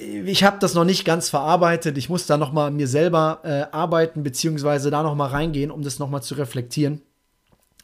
ich 0.00 0.44
habe 0.44 0.58
das 0.60 0.74
noch 0.74 0.84
nicht 0.84 1.04
ganz 1.04 1.28
verarbeitet. 1.28 1.98
Ich 1.98 2.08
muss 2.08 2.26
da 2.26 2.36
noch 2.36 2.52
mal 2.52 2.70
mir 2.70 2.88
selber 2.88 3.40
äh, 3.44 3.74
arbeiten 3.74 4.22
beziehungsweise 4.22 4.90
da 4.90 5.02
noch 5.02 5.14
mal 5.14 5.28
reingehen, 5.28 5.70
um 5.70 5.82
das 5.82 5.98
noch 5.98 6.10
mal 6.10 6.22
zu 6.22 6.34
reflektieren, 6.34 7.02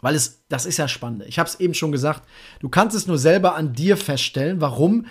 weil 0.01 0.14
es 0.14 0.44
das 0.49 0.66
ist 0.66 0.79
ja 0.79 0.88
spannend. 0.88 1.25
Ich 1.27 1.38
habe 1.38 1.49
es 1.49 1.61
eben 1.61 1.75
schon 1.75 1.92
gesagt. 1.92 2.23
Du 2.61 2.68
kannst 2.68 2.97
es 2.97 3.07
nur 3.07 3.18
selber 3.18 3.55
an 3.55 3.73
dir 3.73 3.97
feststellen, 3.97 4.61
warum 4.61 5.07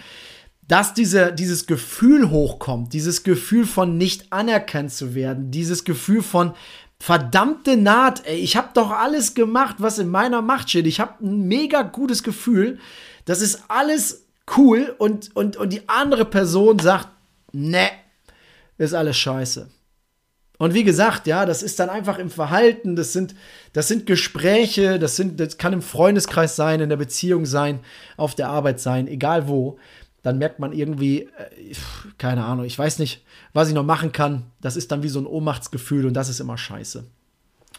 dass 0.67 0.93
diese, 0.93 1.31
dieses 1.31 1.65
Gefühl 1.65 2.29
hochkommt, 2.29 2.91
dieses 2.91 3.23
Gefühl 3.23 3.65
von 3.65 3.97
nicht 3.97 4.33
anerkannt 4.33 4.91
zu 4.91 5.15
werden, 5.15 5.49
dieses 5.49 5.85
Gefühl 5.85 6.21
von 6.21 6.53
verdammte 6.99 7.77
Naht, 7.77 8.25
ey, 8.25 8.37
ich 8.37 8.57
habe 8.57 8.69
doch 8.73 8.91
alles 8.91 9.33
gemacht, 9.33 9.77
was 9.79 9.99
in 9.99 10.09
meiner 10.09 10.41
Macht 10.41 10.69
steht. 10.69 10.87
Ich 10.87 10.99
habe 10.99 11.23
ein 11.25 11.47
mega 11.47 11.83
gutes 11.83 12.23
Gefühl. 12.23 12.79
Das 13.25 13.41
ist 13.41 13.63
alles 13.69 14.26
cool 14.55 14.95
und, 14.97 15.35
und, 15.35 15.57
und 15.57 15.73
die 15.73 15.87
andere 15.89 16.25
Person 16.25 16.79
sagt, 16.79 17.09
ne, 17.51 17.89
ist 18.77 18.93
alles 18.93 19.17
scheiße. 19.17 19.69
Und 20.59 20.73
wie 20.73 20.83
gesagt, 20.83 21.27
ja, 21.27 21.45
das 21.45 21.61
ist 21.61 21.79
dann 21.79 21.89
einfach 21.89 22.17
im 22.17 22.31
Verhalten, 22.31 22.95
das 22.95 23.13
sind, 23.13 23.35
das 23.73 23.87
sind 23.87 24.07
Gespräche, 24.07 24.97
das, 24.97 25.15
sind, 25.15 25.39
das 25.39 25.57
kann 25.57 25.73
im 25.73 25.83
Freundeskreis 25.83 26.55
sein, 26.55 26.79
in 26.79 26.89
der 26.89 26.97
Beziehung 26.97 27.45
sein, 27.45 27.79
auf 28.17 28.33
der 28.33 28.49
Arbeit 28.49 28.79
sein, 28.79 29.07
egal 29.07 29.47
wo. 29.47 29.77
Dann 30.23 30.39
merkt 30.39 30.59
man 30.59 30.73
irgendwie, 30.73 31.23
äh, 31.23 31.73
keine 32.17 32.43
Ahnung, 32.43 32.65
ich 32.65 32.77
weiß 32.77 32.97
nicht, 32.99 33.23
was 33.53 33.67
ich 33.67 33.75
noch 33.75 33.85
machen 33.85 34.11
kann. 34.11 34.45
Das 34.59 34.75
ist 34.75 34.91
dann 34.91 35.03
wie 35.03 35.09
so 35.09 35.19
ein 35.19 35.27
Ohnmachtsgefühl 35.27 36.07
und 36.07 36.15
das 36.15 36.27
ist 36.27 36.39
immer 36.39 36.57
scheiße. 36.57 37.05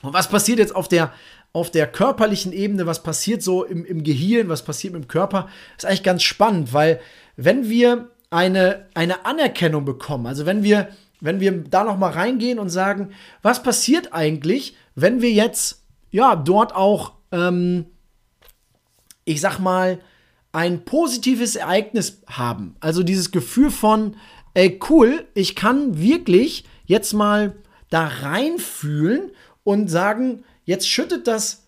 Und 0.02 0.14
was 0.14 0.28
passiert 0.28 0.60
jetzt 0.60 0.76
auf 0.76 0.86
der, 0.86 1.12
auf 1.52 1.70
der 1.70 1.86
körperlichen 1.86 2.52
Ebene? 2.52 2.86
Was 2.86 3.02
passiert 3.02 3.42
so 3.42 3.64
im, 3.64 3.84
im 3.84 4.02
Gehirn? 4.02 4.48
Was 4.48 4.64
passiert 4.64 4.92
mit 4.92 5.04
dem 5.04 5.08
Körper? 5.08 5.48
Ist 5.76 5.86
eigentlich 5.86 6.02
ganz 6.02 6.22
spannend, 6.22 6.72
weil 6.72 7.00
wenn 7.36 7.68
wir 7.68 8.10
eine, 8.30 8.86
eine 8.94 9.24
Anerkennung 9.24 9.84
bekommen, 9.84 10.26
also 10.26 10.46
wenn 10.46 10.62
wir 10.62 10.88
wenn 11.20 11.40
wir 11.40 11.52
da 11.64 11.84
noch 11.84 11.98
mal 11.98 12.10
reingehen 12.10 12.58
und 12.58 12.70
sagen, 12.70 13.10
was 13.42 13.62
passiert 13.62 14.12
eigentlich, 14.12 14.76
wenn 14.94 15.20
wir 15.20 15.32
jetzt 15.32 15.82
ja 16.10 16.36
dort 16.36 16.74
auch, 16.74 17.12
ähm, 17.32 17.86
ich 19.24 19.40
sag 19.40 19.58
mal, 19.58 19.98
ein 20.52 20.84
positives 20.84 21.56
Ereignis 21.56 22.22
haben. 22.26 22.76
Also 22.80 23.02
dieses 23.02 23.30
Gefühl 23.30 23.70
von, 23.70 24.16
ey 24.54 24.80
cool, 24.88 25.26
ich 25.34 25.54
kann 25.54 26.00
wirklich 26.00 26.64
jetzt 26.86 27.12
mal 27.12 27.54
da 27.90 28.06
reinfühlen 28.06 29.30
und 29.64 29.88
sagen, 29.88 30.44
jetzt 30.68 30.86
schüttet 30.86 31.26
das 31.26 31.64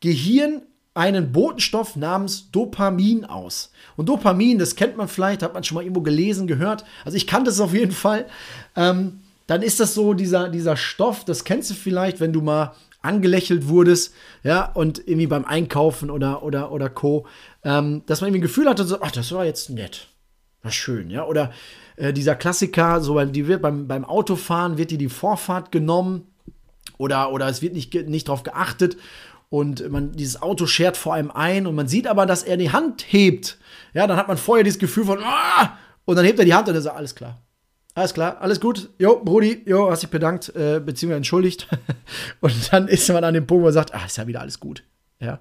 Gehirn 0.00 0.62
einen 0.92 1.30
Botenstoff 1.30 1.94
namens 1.94 2.50
Dopamin 2.50 3.24
aus. 3.24 3.70
Und 3.96 4.08
Dopamin, 4.08 4.58
das 4.58 4.74
kennt 4.74 4.96
man 4.96 5.06
vielleicht, 5.06 5.44
hat 5.44 5.54
man 5.54 5.62
schon 5.62 5.76
mal 5.76 5.82
irgendwo 5.82 6.02
gelesen, 6.02 6.48
gehört. 6.48 6.84
Also 7.04 7.16
ich 7.16 7.28
kannte 7.28 7.50
es 7.50 7.60
auf 7.60 7.72
jeden 7.72 7.92
Fall. 7.92 8.26
Ähm, 8.74 9.20
dann 9.46 9.62
ist 9.62 9.78
das 9.78 9.94
so 9.94 10.14
dieser, 10.14 10.48
dieser 10.48 10.76
Stoff, 10.76 11.24
das 11.24 11.44
kennst 11.44 11.70
du 11.70 11.74
vielleicht, 11.74 12.18
wenn 12.18 12.32
du 12.32 12.42
mal 12.42 12.74
angelächelt 13.02 13.68
wurdest, 13.68 14.14
ja, 14.42 14.64
und 14.72 14.98
irgendwie 15.06 15.28
beim 15.28 15.44
Einkaufen 15.44 16.10
oder, 16.10 16.42
oder, 16.42 16.72
oder 16.72 16.88
Co., 16.88 17.26
ähm, 17.62 18.02
dass 18.06 18.20
man 18.20 18.28
irgendwie 18.28 18.40
ein 18.40 18.48
Gefühl 18.48 18.68
hatte, 18.68 18.84
so, 18.84 19.00
ach, 19.00 19.12
das 19.12 19.30
war 19.30 19.44
jetzt 19.44 19.70
nett. 19.70 20.08
War 20.62 20.72
schön, 20.72 21.08
ja. 21.08 21.24
Oder 21.24 21.52
äh, 21.96 22.12
dieser 22.12 22.34
Klassiker, 22.34 23.00
so 23.00 23.22
die 23.26 23.46
wird 23.46 23.62
beim, 23.62 23.86
beim 23.86 24.04
Autofahren 24.04 24.76
wird 24.76 24.90
dir 24.90 24.98
die 24.98 25.08
Vorfahrt 25.08 25.70
genommen 25.70 26.33
oder, 27.04 27.30
oder 27.32 27.46
es 27.48 27.60
wird 27.60 27.74
nicht, 27.74 27.94
nicht 28.08 28.28
drauf 28.28 28.42
geachtet 28.42 28.96
und 29.50 29.88
man, 29.90 30.12
dieses 30.12 30.40
Auto 30.40 30.66
schert 30.66 30.96
vor 30.96 31.14
einem 31.14 31.30
ein 31.30 31.66
und 31.66 31.74
man 31.74 31.86
sieht 31.86 32.06
aber, 32.06 32.26
dass 32.26 32.42
er 32.42 32.56
die 32.56 32.72
Hand 32.72 33.04
hebt. 33.06 33.58
Ja, 33.92 34.06
dann 34.06 34.16
hat 34.16 34.26
man 34.26 34.38
vorher 34.38 34.64
dieses 34.64 34.78
Gefühl 34.78 35.04
von, 35.04 35.18
ah! 35.22 35.78
und 36.06 36.16
dann 36.16 36.24
hebt 36.24 36.38
er 36.38 36.44
die 36.44 36.54
Hand 36.54 36.68
und 36.68 36.74
er 36.74 36.80
sagt, 36.80 36.96
alles 36.96 37.14
klar. 37.14 37.40
Alles 37.94 38.12
klar, 38.12 38.38
alles 38.40 38.58
gut. 38.58 38.90
Jo, 38.98 39.20
Brudi, 39.22 39.62
jo, 39.66 39.88
hast 39.90 40.02
dich 40.02 40.10
bedankt, 40.10 40.48
äh, 40.56 40.80
beziehungsweise 40.80 41.18
entschuldigt. 41.18 41.68
und 42.40 42.72
dann 42.72 42.88
ist 42.88 43.08
man 43.12 43.22
an 43.22 43.34
dem 43.34 43.46
Punkt, 43.46 43.60
wo 43.60 43.66
man 43.66 43.72
sagt, 43.72 43.94
ah, 43.94 44.04
ist 44.04 44.16
ja 44.16 44.26
wieder 44.26 44.40
alles 44.40 44.58
gut. 44.58 44.82
Ja. 45.20 45.38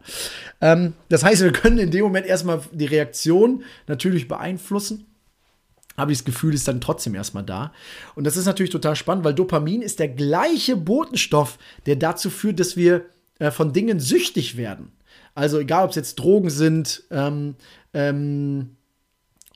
Ähm, 0.62 0.94
das 1.10 1.24
heißt, 1.24 1.42
wir 1.42 1.52
können 1.52 1.80
in 1.80 1.90
dem 1.90 2.04
Moment 2.04 2.28
erstmal 2.28 2.62
die 2.72 2.86
Reaktion 2.86 3.64
natürlich 3.88 4.28
beeinflussen. 4.28 5.08
Aber 5.96 6.12
das 6.12 6.26
Gefühl 6.26 6.54
ist 6.54 6.68
dann 6.68 6.82
trotzdem 6.82 7.16
erstmal 7.16 7.44
da. 7.44 7.72
Und 8.16 8.26
das 8.26 8.38
ist 8.38 8.46
natürlich 8.46 8.72
total 8.72 8.96
spannend, 8.96 9.24
weil 9.24 9.34
Dopamin 9.34 9.82
ist 9.82 10.00
der 10.00 10.10
gleiche 10.10 10.76
Botenstoff, 10.76 11.58
der 11.86 11.96
dazu 11.96 12.30
führt, 12.30 12.60
dass 12.60 12.76
wir 12.76 13.06
äh, 13.40 13.52
von 13.52 13.74
Dingen 13.74 14.00
süchtig 14.00 14.58
werden. 14.58 14.92
Also 15.36 15.60
egal, 15.60 15.84
ob 15.84 15.92
es 15.92 15.96
jetzt 15.96 16.16
Drogen 16.16 16.50
sind, 16.50 17.04
ähm, 17.12 17.56
ähm, 17.94 18.76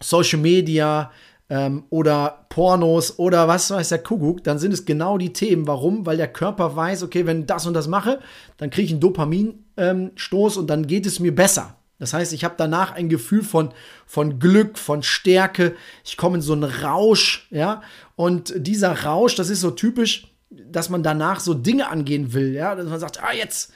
Social 0.02 0.39
Media 0.39 1.12
ähm, 1.50 1.84
oder 1.89 2.45
Pornos 2.50 3.17
oder 3.19 3.47
was 3.47 3.71
weiß 3.71 3.89
der 3.89 4.00
Kuckuck, 4.00 4.43
dann 4.43 4.60
sind 4.60 4.73
es 4.73 4.86
genau 4.86 5.17
die 5.17 5.34
Themen. 5.34 5.67
Warum? 5.67 6.06
Weil 6.06 6.17
der 6.17 6.28
Körper 6.28 6.76
weiß, 6.76 7.04
okay, 7.04 7.26
wenn 7.26 7.41
ich 7.41 7.45
das 7.45 7.65
und 7.65 7.73
das 7.73 7.88
mache, 7.88 8.19
dann 8.58 8.69
kriege 8.69 8.86
ich 8.86 8.91
einen 8.91 9.02
Dopaminstoß 9.02 10.56
ähm, 10.56 10.62
und 10.62 10.67
dann 10.67 10.88
geht 10.88 11.06
es 11.06 11.19
mir 11.19 11.34
besser. 11.34 11.77
Das 12.00 12.14
heißt, 12.14 12.34
ich 12.34 12.44
habe 12.44 12.56
danach 12.58 12.92
ein 12.92 13.10
Gefühl 13.10 13.44
von, 13.44 13.74
von 14.06 14.40
Glück, 14.40 14.78
von 14.78 15.02
Stärke. 15.02 15.76
Ich 16.06 16.16
komme 16.16 16.36
in 16.36 16.42
so 16.42 16.54
einen 16.54 16.64
Rausch, 16.64 17.48
ja. 17.50 17.82
Und 18.16 18.54
dieser 18.56 19.04
Rausch, 19.04 19.36
das 19.36 19.50
ist 19.50 19.62
so 19.62 19.72
typisch 19.72 20.28
dass 20.50 20.90
man 20.90 21.04
danach 21.04 21.40
so 21.40 21.54
Dinge 21.54 21.90
angehen 21.90 22.34
will, 22.34 22.54
ja, 22.54 22.76
dass 22.76 22.88
man 22.88 23.00
sagt, 23.00 23.22
ah, 23.22 23.34
jetzt, 23.34 23.72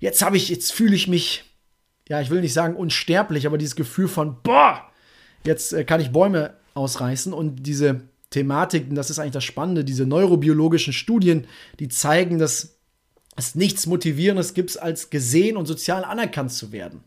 jetzt 0.00 0.22
habe 0.22 0.36
ich, 0.36 0.48
jetzt 0.48 0.72
fühle 0.72 0.94
ich 0.94 1.08
mich, 1.08 1.44
ja, 2.08 2.20
ich 2.20 2.30
will 2.30 2.40
nicht 2.40 2.52
sagen 2.52 2.76
unsterblich, 2.76 3.46
aber 3.46 3.58
dieses 3.58 3.76
Gefühl 3.76 4.08
von, 4.08 4.36
boah, 4.42 4.82
jetzt 5.44 5.72
äh, 5.72 5.84
kann 5.84 6.00
ich 6.00 6.12
Bäume 6.12 6.54
ausreißen 6.74 7.32
und 7.32 7.66
diese 7.66 8.02
Thematiken, 8.30 8.94
das 8.94 9.10
ist 9.10 9.18
eigentlich 9.18 9.32
das 9.32 9.44
Spannende, 9.44 9.84
diese 9.84 10.04
neurobiologischen 10.04 10.92
Studien, 10.92 11.46
die 11.78 11.88
zeigen, 11.88 12.38
dass 12.38 12.78
es 13.36 13.54
nichts 13.54 13.86
Motivierendes 13.86 14.54
gibt, 14.54 14.80
als 14.80 15.10
gesehen 15.10 15.56
und 15.56 15.66
sozial 15.66 16.04
anerkannt 16.04 16.52
zu 16.52 16.72
werden. 16.72 17.04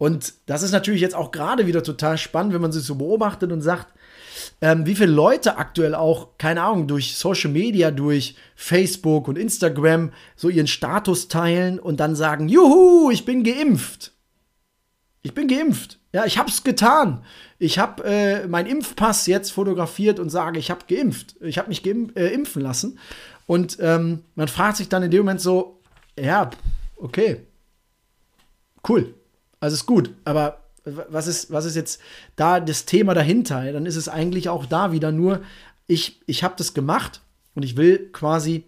Und 0.00 0.32
das 0.46 0.62
ist 0.62 0.72
natürlich 0.72 1.02
jetzt 1.02 1.14
auch 1.14 1.30
gerade 1.30 1.66
wieder 1.66 1.82
total 1.82 2.16
spannend, 2.16 2.54
wenn 2.54 2.62
man 2.62 2.72
sich 2.72 2.84
so 2.84 2.94
beobachtet 2.94 3.52
und 3.52 3.60
sagt, 3.60 3.92
ähm, 4.62 4.86
wie 4.86 4.94
viele 4.94 5.12
Leute 5.12 5.58
aktuell 5.58 5.94
auch, 5.94 6.38
keine 6.38 6.62
Ahnung, 6.62 6.88
durch 6.88 7.18
Social 7.18 7.50
Media, 7.50 7.90
durch 7.90 8.34
Facebook 8.56 9.28
und 9.28 9.36
Instagram 9.36 10.10
so 10.36 10.48
ihren 10.48 10.68
Status 10.68 11.28
teilen 11.28 11.78
und 11.78 12.00
dann 12.00 12.16
sagen, 12.16 12.48
juhu, 12.48 13.10
ich 13.10 13.26
bin 13.26 13.44
geimpft. 13.44 14.12
Ich 15.20 15.34
bin 15.34 15.48
geimpft. 15.48 15.98
Ja, 16.14 16.24
ich 16.24 16.38
hab's 16.38 16.64
getan. 16.64 17.22
Ich 17.58 17.78
habe 17.78 18.02
äh, 18.04 18.48
meinen 18.48 18.70
Impfpass 18.70 19.26
jetzt 19.26 19.50
fotografiert 19.50 20.18
und 20.18 20.30
sage, 20.30 20.58
ich 20.58 20.70
habe 20.70 20.86
geimpft. 20.88 21.36
Ich 21.42 21.58
habe 21.58 21.68
mich 21.68 21.82
geimpf, 21.82 22.16
äh, 22.16 22.28
impfen 22.28 22.62
lassen. 22.62 22.98
Und 23.46 23.76
ähm, 23.82 24.22
man 24.34 24.48
fragt 24.48 24.78
sich 24.78 24.88
dann 24.88 25.02
in 25.02 25.10
dem 25.10 25.26
Moment 25.26 25.42
so, 25.42 25.82
ja, 26.18 26.48
okay, 26.96 27.42
cool, 28.88 29.14
also 29.60 29.74
ist 29.74 29.86
gut, 29.86 30.10
aber 30.24 30.60
was 30.84 31.26
ist, 31.26 31.52
was 31.52 31.66
ist 31.66 31.76
jetzt 31.76 32.00
da 32.36 32.60
das 32.60 32.86
Thema 32.86 33.14
dahinter? 33.14 33.72
Dann 33.72 33.86
ist 33.86 33.96
es 33.96 34.08
eigentlich 34.08 34.48
auch 34.48 34.66
da 34.66 34.92
wieder 34.92 35.12
nur, 35.12 35.42
ich, 35.86 36.20
ich 36.26 36.42
habe 36.42 36.54
das 36.56 36.74
gemacht 36.74 37.20
und 37.54 37.62
ich 37.62 37.76
will 37.76 38.10
quasi 38.12 38.64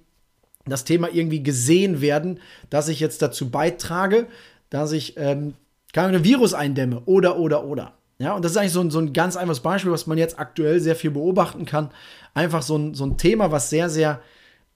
das 0.67 0.85
Thema 0.85 1.09
irgendwie 1.11 1.43
gesehen 1.43 2.01
werden, 2.01 2.41
dass 2.71 2.89
ich 2.89 3.01
jetzt 3.01 3.23
dazu 3.23 3.51
beitrage, 3.51 4.27
dass 4.71 4.93
ich 4.93 5.17
ähm, 5.17 5.55
kein 5.93 6.25
Virus 6.25 6.55
eindämme 6.55 7.03
oder, 7.07 7.39
oder, 7.39 7.65
oder. 7.65 7.95
Ja, 8.19 8.35
und 8.35 8.45
das 8.45 8.53
ist 8.53 8.59
eigentlich 8.59 8.73
so 8.73 8.81
ein, 8.81 8.91
so 8.91 9.01
ein 9.01 9.13
ganz 9.13 9.37
einfaches 9.37 9.61
Beispiel, 9.61 9.91
was 9.91 10.07
man 10.07 10.19
jetzt 10.19 10.39
aktuell 10.39 10.79
sehr 10.79 10.95
viel 10.95 11.11
beobachten 11.11 11.65
kann. 11.65 11.91
Einfach 12.35 12.63
so 12.63 12.77
ein, 12.77 12.95
so 12.95 13.05
ein 13.05 13.19
Thema, 13.19 13.51
was 13.51 13.71
sehr, 13.71 13.91
sehr 13.91 14.21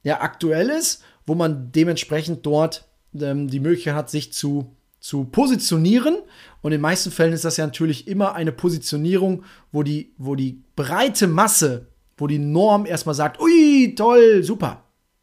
ja, 0.03 0.21
aktuell 0.21 0.69
ist, 0.69 1.05
wo 1.27 1.35
man 1.35 1.71
dementsprechend 1.71 2.45
dort 2.45 2.85
ähm, 3.15 3.49
die 3.49 3.61
Möglichkeit 3.61 3.95
hat, 3.95 4.11
sich 4.11 4.33
zu 4.33 4.75
zu 5.07 5.25
positionieren. 5.25 6.17
Und 6.63 6.73
in 6.73 6.79
den 6.79 6.81
meisten 6.81 7.13
Fällen 7.13 7.33
ist 7.33 7.45
das 7.45 7.57
ja 7.57 7.65
natürlich 7.65 8.09
immer 8.09 8.35
eine 8.35 8.51
Positionierung, 8.51 9.45
wo 9.71 9.85
die, 9.85 10.13
wo 10.19 10.35
die 10.35 10.65
breite 10.75 11.29
Masse, 11.29 11.87
wo 12.17 12.27
die 12.27 12.41
Norm 12.41 12.87
erstmal 12.87 13.15
sagt, 13.15 13.41
ui, 13.41 13.95
toll, 13.97 14.43
super. 14.43 14.83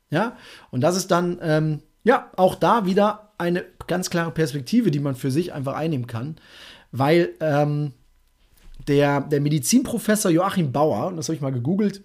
Ja, 0.09 0.37
und 0.71 0.81
das 0.81 0.95
ist 0.95 1.11
dann, 1.11 1.37
ähm, 1.41 1.81
ja, 2.03 2.31
auch 2.37 2.55
da 2.55 2.85
wieder 2.85 3.33
eine 3.37 3.65
ganz 3.87 4.09
klare 4.09 4.31
Perspektive, 4.31 4.89
die 4.89 4.99
man 4.99 5.15
für 5.15 5.31
sich 5.31 5.51
einfach 5.51 5.73
einnehmen 5.73 6.07
kann, 6.07 6.37
weil 6.91 7.31
ähm, 7.41 7.91
der, 8.87 9.19
der 9.21 9.41
Medizinprofessor 9.41 10.31
Joachim 10.31 10.71
Bauer, 10.71 11.07
und 11.07 11.17
das 11.17 11.27
habe 11.27 11.35
ich 11.35 11.41
mal 11.41 11.51
gegoogelt, 11.51 12.03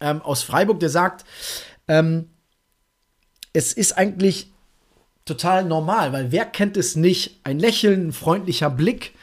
ähm, 0.00 0.22
aus 0.22 0.44
Freiburg, 0.44 0.78
der 0.78 0.90
sagt, 0.90 1.24
ähm, 1.88 2.28
es 3.52 3.72
ist 3.72 3.98
eigentlich 3.98 4.52
total 5.24 5.64
normal, 5.64 6.12
weil 6.12 6.32
wer 6.32 6.44
kennt 6.44 6.76
es 6.76 6.96
nicht? 6.96 7.40
Ein 7.44 7.58
Lächeln, 7.58 8.08
ein 8.08 8.12
freundlicher 8.12 8.70
Blick, 8.70 9.14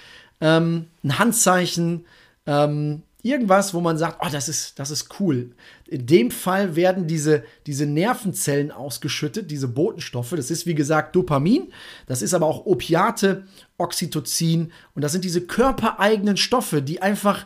ähm, 0.42 0.88
ein 1.04 1.20
Handzeichen, 1.20 2.06
ähm, 2.46 3.04
irgendwas, 3.24 3.74
wo 3.74 3.82
man 3.82 3.98
sagt, 3.98 4.20
oh, 4.22 4.30
das 4.32 4.48
ist, 4.48 4.80
das 4.80 4.92
ist 4.92 5.20
cool. 5.20 5.52
In 5.88 6.06
dem 6.06 6.32
Fall 6.32 6.76
werden 6.76 7.08
diese, 7.08 7.44
diese 7.66 7.86
Nervenzellen 7.86 8.72
ausgeschüttet, 8.72 9.52
diese 9.52 9.68
Botenstoffe. 9.68 10.32
Das 10.32 10.52
ist 10.52 10.66
wie 10.66 10.76
gesagt 10.76 11.16
Dopamin, 11.16 11.74
das 12.06 12.22
ist 12.22 12.34
aber 12.34 12.46
auch 12.46 12.66
Opiate, 12.66 13.44
Oxytocin 13.78 14.72
und 14.96 15.02
das 15.02 15.12
sind 15.12 15.24
diese 15.24 15.42
körpereigenen 15.42 16.38
Stoffe, 16.38 16.82
die 16.82 17.02
einfach 17.02 17.46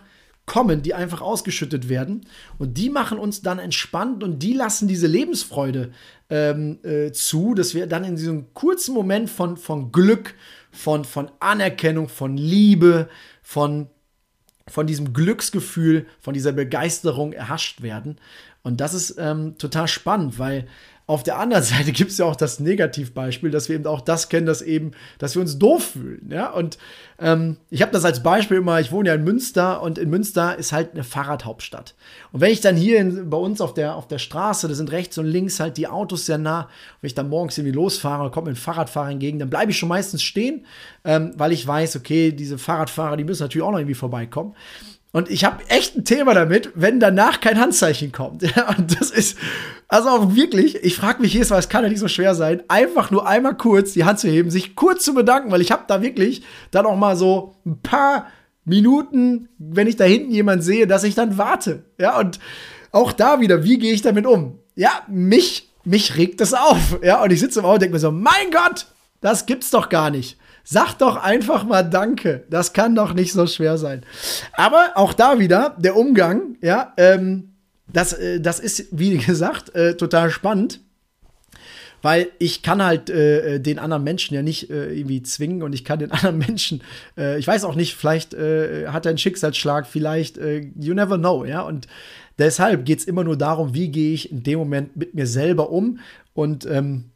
kommen, 0.51 0.81
die 0.81 0.93
einfach 0.93 1.21
ausgeschüttet 1.21 1.87
werden. 1.87 2.25
Und 2.59 2.77
die 2.77 2.89
machen 2.89 3.17
uns 3.17 3.41
dann 3.41 3.57
entspannt 3.57 4.21
und 4.21 4.39
die 4.39 4.51
lassen 4.51 4.85
diese 4.85 5.07
Lebensfreude 5.07 5.93
ähm, 6.29 6.77
äh, 6.83 7.13
zu, 7.13 7.53
dass 7.53 7.73
wir 7.73 7.87
dann 7.87 8.03
in 8.03 8.17
diesem 8.17 8.53
kurzen 8.53 8.93
Moment 8.93 9.29
von, 9.29 9.55
von 9.55 9.93
Glück, 9.93 10.35
von, 10.69 11.05
von 11.05 11.31
Anerkennung, 11.39 12.09
von 12.09 12.35
Liebe, 12.35 13.07
von, 13.41 13.87
von 14.67 14.87
diesem 14.87 15.13
Glücksgefühl, 15.13 16.05
von 16.19 16.33
dieser 16.33 16.51
Begeisterung 16.51 17.31
erhascht 17.31 17.81
werden. 17.81 18.17
Und 18.61 18.81
das 18.81 18.93
ist 18.93 19.15
ähm, 19.17 19.57
total 19.57 19.87
spannend, 19.87 20.37
weil 20.37 20.67
auf 21.07 21.23
der 21.23 21.39
anderen 21.39 21.63
Seite 21.63 21.91
gibt 21.91 22.11
es 22.11 22.17
ja 22.17 22.25
auch 22.25 22.35
das 22.35 22.59
Negativbeispiel, 22.59 23.51
dass 23.51 23.69
wir 23.69 23.75
eben 23.75 23.85
auch 23.85 24.01
das 24.01 24.29
kennen, 24.29 24.45
dass 24.45 24.61
eben, 24.61 24.91
dass 25.19 25.35
wir 25.35 25.41
uns 25.41 25.59
doof 25.59 25.91
fühlen. 25.93 26.29
Ja, 26.31 26.51
und 26.51 26.77
ähm, 27.19 27.57
ich 27.69 27.81
habe 27.81 27.91
das 27.91 28.05
als 28.05 28.23
Beispiel 28.23 28.57
immer, 28.57 28.79
ich 28.79 28.91
wohne 28.91 29.09
ja 29.09 29.15
in 29.15 29.23
Münster 29.23 29.81
und 29.81 29.97
in 29.97 30.09
Münster 30.09 30.57
ist 30.57 30.71
halt 30.71 30.93
eine 30.93 31.03
Fahrradhauptstadt. 31.03 31.95
Und 32.31 32.41
wenn 32.41 32.51
ich 32.51 32.61
dann 32.61 32.75
hier 32.75 32.99
in, 32.99 33.29
bei 33.29 33.37
uns 33.37 33.61
auf 33.61 33.73
der, 33.73 33.95
auf 33.95 34.07
der 34.07 34.19
Straße, 34.19 34.67
da 34.67 34.73
sind 34.73 34.91
rechts 34.91 35.17
und 35.17 35.25
links 35.25 35.59
halt 35.59 35.77
die 35.77 35.87
Autos 35.87 36.25
sehr 36.25 36.37
nah, 36.37 36.69
wenn 37.01 37.07
ich 37.07 37.15
dann 37.15 37.29
morgens 37.29 37.57
irgendwie 37.57 37.75
losfahre, 37.75 38.31
kommt 38.31 38.47
mir 38.47 38.53
ein 38.53 38.55
Fahrradfahrer 38.55 39.11
entgegen, 39.11 39.39
dann 39.39 39.49
bleibe 39.49 39.71
ich 39.71 39.77
schon 39.77 39.89
meistens 39.89 40.23
stehen, 40.23 40.65
ähm, 41.03 41.33
weil 41.35 41.51
ich 41.51 41.65
weiß, 41.65 41.95
okay, 41.95 42.31
diese 42.31 42.57
Fahrradfahrer, 42.57 43.17
die 43.17 43.23
müssen 43.23 43.43
natürlich 43.43 43.65
auch 43.65 43.71
noch 43.71 43.79
irgendwie 43.79 43.95
vorbeikommen. 43.95 44.55
Und 45.13 45.29
ich 45.29 45.43
habe 45.43 45.57
echt 45.67 45.97
ein 45.97 46.05
Thema 46.05 46.33
damit, 46.33 46.71
wenn 46.73 47.01
danach 47.01 47.41
kein 47.41 47.59
Handzeichen 47.59 48.11
kommt. 48.11 48.43
und 48.77 48.99
das 48.99 49.11
ist, 49.11 49.37
also 49.87 50.09
auch 50.09 50.35
wirklich, 50.35 50.75
ich 50.83 50.95
frage 50.95 51.21
mich 51.21 51.33
jedes 51.33 51.49
Mal, 51.49 51.59
es 51.59 51.69
kann 51.69 51.83
ja 51.83 51.89
nicht 51.89 51.99
so 51.99 52.07
schwer 52.07 52.33
sein, 52.33 52.63
einfach 52.69 53.11
nur 53.11 53.27
einmal 53.27 53.57
kurz 53.57 53.91
die 53.91 54.05
Hand 54.05 54.19
zu 54.19 54.29
heben, 54.29 54.49
sich 54.49 54.75
kurz 54.75 55.03
zu 55.03 55.13
bedanken, 55.13 55.51
weil 55.51 55.61
ich 55.61 55.71
habe 55.71 55.83
da 55.87 56.01
wirklich 56.01 56.43
dann 56.71 56.85
auch 56.85 56.95
mal 56.95 57.17
so 57.17 57.55
ein 57.65 57.81
paar 57.81 58.27
Minuten, 58.63 59.49
wenn 59.57 59.87
ich 59.87 59.97
da 59.97 60.05
hinten 60.05 60.31
jemanden 60.31 60.63
sehe, 60.63 60.87
dass 60.87 61.03
ich 61.03 61.15
dann 61.15 61.37
warte. 61.37 61.83
Ja, 61.97 62.17
und 62.17 62.39
auch 62.91 63.11
da 63.11 63.41
wieder, 63.41 63.63
wie 63.65 63.79
gehe 63.79 63.93
ich 63.93 64.01
damit 64.01 64.25
um? 64.25 64.59
Ja, 64.75 65.03
mich, 65.09 65.69
mich 65.83 66.15
regt 66.15 66.39
das 66.39 66.53
auf. 66.53 66.99
Ja, 67.03 67.21
und 67.21 67.31
ich 67.31 67.39
sitze 67.39 67.59
im 67.59 67.65
Auto 67.65 67.73
und 67.75 67.81
denke 67.81 67.95
mir 67.95 67.99
so, 67.99 68.11
mein 68.11 68.51
Gott, 68.51 68.85
das 69.19 69.45
gibt's 69.45 69.71
doch 69.71 69.89
gar 69.89 70.09
nicht. 70.09 70.37
Sag 70.63 70.95
doch 70.95 71.17
einfach 71.17 71.63
mal 71.63 71.83
Danke. 71.83 72.45
Das 72.49 72.73
kann 72.73 72.95
doch 72.95 73.13
nicht 73.13 73.33
so 73.33 73.47
schwer 73.47 73.77
sein. 73.77 74.05
Aber 74.53 74.91
auch 74.95 75.13
da 75.13 75.39
wieder 75.39 75.75
der 75.79 75.95
Umgang, 75.95 76.57
ja, 76.61 76.93
ähm, 76.97 77.55
das, 77.91 78.13
äh, 78.13 78.39
das 78.39 78.59
ist, 78.59 78.87
wie 78.91 79.17
gesagt, 79.17 79.75
äh, 79.75 79.95
total 79.95 80.29
spannend. 80.29 80.79
Weil 82.03 82.29
ich 82.39 82.63
kann 82.63 82.83
halt 82.83 83.11
äh, 83.11 83.59
den 83.59 83.77
anderen 83.77 84.03
Menschen 84.03 84.33
ja 84.33 84.41
nicht 84.41 84.71
äh, 84.71 84.91
irgendwie 84.91 85.21
zwingen 85.21 85.61
und 85.61 85.73
ich 85.73 85.85
kann 85.85 85.99
den 85.99 86.11
anderen 86.11 86.39
Menschen, 86.39 86.81
äh, 87.15 87.37
ich 87.37 87.45
weiß 87.45 87.63
auch 87.63 87.75
nicht, 87.75 87.95
vielleicht 87.95 88.33
äh, 88.33 88.87
hat 88.87 89.05
er 89.05 89.09
einen 89.09 89.19
Schicksalsschlag, 89.19 89.85
vielleicht, 89.85 90.37
you 90.37 90.95
never 90.95 91.19
know, 91.19 91.45
ja. 91.45 91.61
Und 91.61 91.87
deshalb 92.39 92.85
geht 92.85 92.99
es 92.99 93.05
immer 93.05 93.23
nur 93.23 93.37
darum, 93.37 93.75
wie 93.75 93.89
gehe 93.89 94.13
ich 94.13 94.31
in 94.31 94.41
dem 94.41 94.57
Moment 94.57 94.95
mit 94.95 95.13
mir 95.13 95.27
selber 95.27 95.69
um 95.69 95.99
und 96.33 96.65
ähm, 96.65 97.10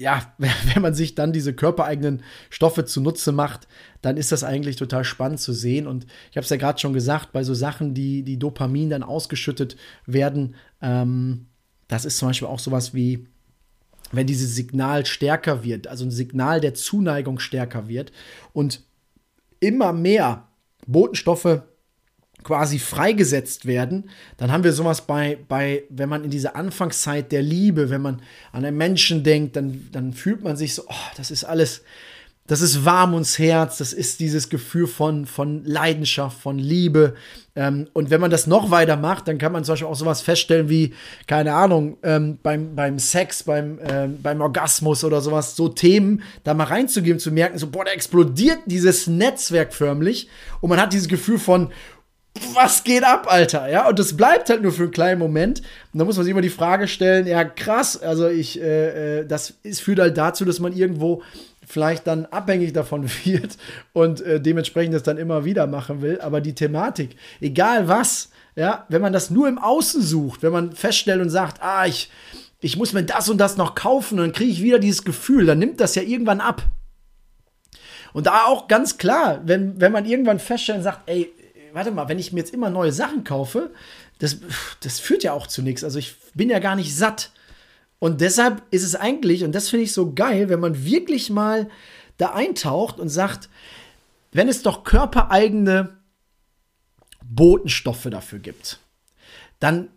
ja, 0.00 0.32
wenn 0.38 0.82
man 0.82 0.94
sich 0.94 1.14
dann 1.14 1.32
diese 1.32 1.52
körpereigenen 1.52 2.22
Stoffe 2.48 2.84
zunutze 2.86 3.32
macht, 3.32 3.68
dann 4.00 4.16
ist 4.16 4.32
das 4.32 4.42
eigentlich 4.42 4.76
total 4.76 5.04
spannend 5.04 5.40
zu 5.40 5.52
sehen. 5.52 5.86
Und 5.86 6.06
ich 6.30 6.36
habe 6.36 6.44
es 6.44 6.50
ja 6.50 6.56
gerade 6.56 6.80
schon 6.80 6.94
gesagt, 6.94 7.32
bei 7.32 7.44
so 7.44 7.54
Sachen, 7.54 7.94
die, 7.94 8.22
die 8.22 8.38
Dopamin 8.38 8.90
dann 8.90 9.02
ausgeschüttet 9.02 9.76
werden, 10.06 10.54
ähm, 10.80 11.46
das 11.86 12.04
ist 12.04 12.16
zum 12.16 12.28
Beispiel 12.28 12.48
auch 12.48 12.58
sowas 12.58 12.94
wie, 12.94 13.26
wenn 14.10 14.26
dieses 14.26 14.54
Signal 14.54 15.04
stärker 15.04 15.62
wird, 15.64 15.86
also 15.86 16.04
ein 16.04 16.10
Signal 16.10 16.60
der 16.60 16.74
Zuneigung 16.74 17.38
stärker 17.38 17.86
wird 17.86 18.10
und 18.52 18.82
immer 19.60 19.92
mehr 19.92 20.48
Botenstoffe 20.86 21.62
quasi 22.42 22.78
freigesetzt 22.78 23.66
werden, 23.66 24.10
dann 24.36 24.50
haben 24.52 24.64
wir 24.64 24.72
sowas 24.72 25.02
bei, 25.02 25.38
bei, 25.48 25.84
wenn 25.90 26.08
man 26.08 26.24
in 26.24 26.30
diese 26.30 26.54
Anfangszeit 26.54 27.32
der 27.32 27.42
Liebe, 27.42 27.90
wenn 27.90 28.02
man 28.02 28.22
an 28.52 28.64
einen 28.64 28.76
Menschen 28.76 29.22
denkt, 29.22 29.56
dann, 29.56 29.88
dann 29.92 30.12
fühlt 30.12 30.42
man 30.42 30.56
sich 30.56 30.74
so, 30.74 30.82
oh, 30.88 31.10
das 31.16 31.30
ist 31.30 31.44
alles, 31.44 31.82
das 32.50 32.62
ist 32.62 32.84
warm 32.84 33.14
ums 33.14 33.38
Herz, 33.38 33.78
das 33.78 33.92
ist 33.92 34.18
dieses 34.18 34.48
Gefühl 34.48 34.88
von, 34.88 35.24
von 35.24 35.64
Leidenschaft, 35.64 36.40
von 36.40 36.58
Liebe. 36.58 37.14
Ähm, 37.54 37.86
und 37.92 38.10
wenn 38.10 38.20
man 38.20 38.32
das 38.32 38.48
noch 38.48 38.72
weiter 38.72 38.96
macht, 38.96 39.28
dann 39.28 39.38
kann 39.38 39.52
man 39.52 39.62
zum 39.62 39.74
Beispiel 39.74 39.86
auch 39.86 39.94
sowas 39.94 40.20
feststellen 40.20 40.68
wie, 40.68 40.92
keine 41.28 41.54
Ahnung, 41.54 41.98
ähm, 42.02 42.38
beim, 42.42 42.74
beim 42.74 42.98
Sex, 42.98 43.44
beim, 43.44 43.78
ähm, 43.88 44.18
beim 44.20 44.40
Orgasmus 44.40 45.04
oder 45.04 45.20
sowas, 45.20 45.54
so 45.54 45.68
Themen 45.68 46.24
da 46.42 46.52
mal 46.54 46.64
reinzugeben, 46.64 47.20
zu 47.20 47.30
merken, 47.30 47.56
so, 47.56 47.68
boah, 47.68 47.84
da 47.84 47.92
explodiert 47.92 48.58
dieses 48.66 49.06
Netzwerk 49.06 49.72
förmlich 49.72 50.28
und 50.60 50.70
man 50.70 50.80
hat 50.80 50.92
dieses 50.92 51.06
Gefühl 51.06 51.38
von, 51.38 51.70
was 52.54 52.84
geht 52.84 53.04
ab, 53.04 53.26
Alter? 53.28 53.68
Ja, 53.68 53.88
und 53.88 53.98
das 53.98 54.16
bleibt 54.16 54.50
halt 54.50 54.62
nur 54.62 54.72
für 54.72 54.84
einen 54.84 54.92
kleinen 54.92 55.18
Moment. 55.18 55.60
Und 55.92 55.98
da 55.98 56.04
muss 56.04 56.16
man 56.16 56.24
sich 56.24 56.30
immer 56.30 56.40
die 56.40 56.48
Frage 56.48 56.86
stellen, 56.88 57.26
ja, 57.26 57.44
krass, 57.44 58.00
also 58.00 58.28
ich, 58.28 58.60
äh, 58.60 59.20
äh 59.20 59.26
das 59.26 59.54
ist, 59.62 59.80
führt 59.80 59.98
halt 59.98 60.16
dazu, 60.16 60.44
dass 60.44 60.60
man 60.60 60.72
irgendwo 60.72 61.22
vielleicht 61.66 62.06
dann 62.06 62.26
abhängig 62.26 62.72
davon 62.72 63.08
wird 63.24 63.56
und 63.92 64.20
äh, 64.22 64.40
dementsprechend 64.40 64.94
das 64.94 65.02
dann 65.02 65.18
immer 65.18 65.44
wieder 65.44 65.66
machen 65.66 66.02
will. 66.02 66.20
Aber 66.20 66.40
die 66.40 66.54
Thematik, 66.54 67.16
egal 67.40 67.88
was, 67.88 68.30
ja, 68.56 68.86
wenn 68.88 69.02
man 69.02 69.12
das 69.12 69.30
nur 69.30 69.48
im 69.48 69.58
Außen 69.58 70.02
sucht, 70.02 70.42
wenn 70.42 70.52
man 70.52 70.72
feststellt 70.72 71.20
und 71.20 71.30
sagt, 71.30 71.62
ah, 71.62 71.86
ich, 71.86 72.10
ich 72.60 72.76
muss 72.76 72.92
mir 72.92 73.04
das 73.04 73.28
und 73.28 73.38
das 73.38 73.56
noch 73.56 73.74
kaufen, 73.74 74.18
dann 74.18 74.32
kriege 74.32 74.50
ich 74.50 74.62
wieder 74.62 74.78
dieses 74.78 75.04
Gefühl, 75.04 75.46
dann 75.46 75.58
nimmt 75.58 75.80
das 75.80 75.94
ja 75.94 76.02
irgendwann 76.02 76.40
ab. 76.40 76.62
Und 78.12 78.26
da 78.26 78.44
auch 78.46 78.66
ganz 78.66 78.98
klar, 78.98 79.40
wenn, 79.44 79.80
wenn 79.80 79.92
man 79.92 80.04
irgendwann 80.04 80.40
feststellt 80.40 80.78
und 80.78 80.84
sagt, 80.84 81.02
ey, 81.06 81.32
warte 81.72 81.90
mal, 81.90 82.08
wenn 82.08 82.18
ich 82.18 82.32
mir 82.32 82.40
jetzt 82.40 82.54
immer 82.54 82.70
neue 82.70 82.92
Sachen 82.92 83.24
kaufe, 83.24 83.70
das, 84.18 84.38
das 84.80 85.00
führt 85.00 85.22
ja 85.22 85.32
auch 85.32 85.46
zu 85.46 85.62
nichts. 85.62 85.84
Also 85.84 85.98
ich 85.98 86.16
bin 86.34 86.50
ja 86.50 86.58
gar 86.58 86.76
nicht 86.76 86.94
satt. 86.94 87.30
Und 87.98 88.20
deshalb 88.20 88.62
ist 88.70 88.82
es 88.82 88.94
eigentlich, 88.94 89.44
und 89.44 89.54
das 89.54 89.68
finde 89.68 89.84
ich 89.84 89.92
so 89.92 90.14
geil, 90.14 90.48
wenn 90.48 90.60
man 90.60 90.84
wirklich 90.84 91.30
mal 91.30 91.68
da 92.16 92.32
eintaucht 92.32 92.98
und 92.98 93.08
sagt, 93.08 93.48
wenn 94.32 94.48
es 94.48 94.62
doch 94.62 94.84
körpereigene 94.84 95.96
Botenstoffe 97.22 98.08
dafür 98.10 98.38
gibt, 98.38 98.78
dann 99.58 99.88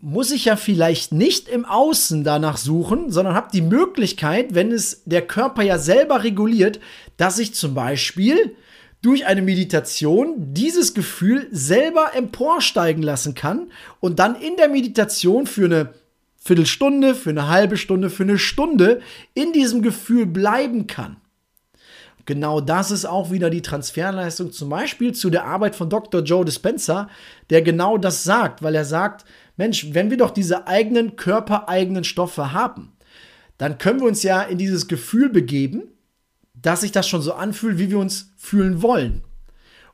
muss 0.00 0.30
ich 0.30 0.46
ja 0.46 0.56
vielleicht 0.56 1.12
nicht 1.12 1.48
im 1.48 1.66
Außen 1.66 2.24
danach 2.24 2.56
suchen, 2.56 3.10
sondern 3.10 3.34
habe 3.34 3.50
die 3.52 3.60
Möglichkeit, 3.60 4.54
wenn 4.54 4.72
es 4.72 5.02
der 5.04 5.26
Körper 5.26 5.62
ja 5.62 5.78
selber 5.78 6.24
reguliert, 6.24 6.80
dass 7.18 7.38
ich 7.38 7.54
zum 7.54 7.74
Beispiel 7.74 8.56
durch 9.02 9.26
eine 9.26 9.42
Meditation 9.42 10.52
dieses 10.52 10.94
Gefühl 10.94 11.48
selber 11.50 12.10
emporsteigen 12.14 13.02
lassen 13.02 13.34
kann 13.34 13.70
und 14.00 14.18
dann 14.18 14.34
in 14.34 14.56
der 14.56 14.68
Meditation 14.68 15.46
für 15.46 15.64
eine 15.64 15.94
Viertelstunde, 16.36 17.14
für 17.14 17.30
eine 17.30 17.48
halbe 17.48 17.76
Stunde, 17.76 18.10
für 18.10 18.22
eine 18.22 18.38
Stunde 18.38 19.00
in 19.34 19.52
diesem 19.52 19.82
Gefühl 19.82 20.26
bleiben 20.26 20.86
kann. 20.86 21.16
Genau 22.26 22.60
das 22.60 22.90
ist 22.90 23.06
auch 23.06 23.30
wieder 23.30 23.50
die 23.50 23.62
Transferleistung 23.62 24.52
zum 24.52 24.68
Beispiel 24.68 25.12
zu 25.12 25.30
der 25.30 25.46
Arbeit 25.46 25.74
von 25.74 25.90
Dr. 25.90 26.22
Joe 26.22 26.44
Dispenza, 26.44 27.08
der 27.48 27.62
genau 27.62 27.98
das 27.98 28.24
sagt, 28.24 28.62
weil 28.62 28.74
er 28.74 28.84
sagt, 28.84 29.24
Mensch, 29.56 29.88
wenn 29.92 30.10
wir 30.10 30.16
doch 30.16 30.30
diese 30.30 30.66
eigenen 30.66 31.16
körpereigenen 31.16 32.04
Stoffe 32.04 32.52
haben, 32.52 32.92
dann 33.58 33.78
können 33.78 34.00
wir 34.00 34.06
uns 34.06 34.22
ja 34.22 34.42
in 34.42 34.58
dieses 34.58 34.86
Gefühl 34.86 35.28
begeben 35.28 35.82
dass 36.62 36.82
sich 36.82 36.92
das 36.92 37.08
schon 37.08 37.22
so 37.22 37.32
anfühlt, 37.32 37.78
wie 37.78 37.90
wir 37.90 37.98
uns 37.98 38.32
fühlen 38.36 38.82
wollen. 38.82 39.22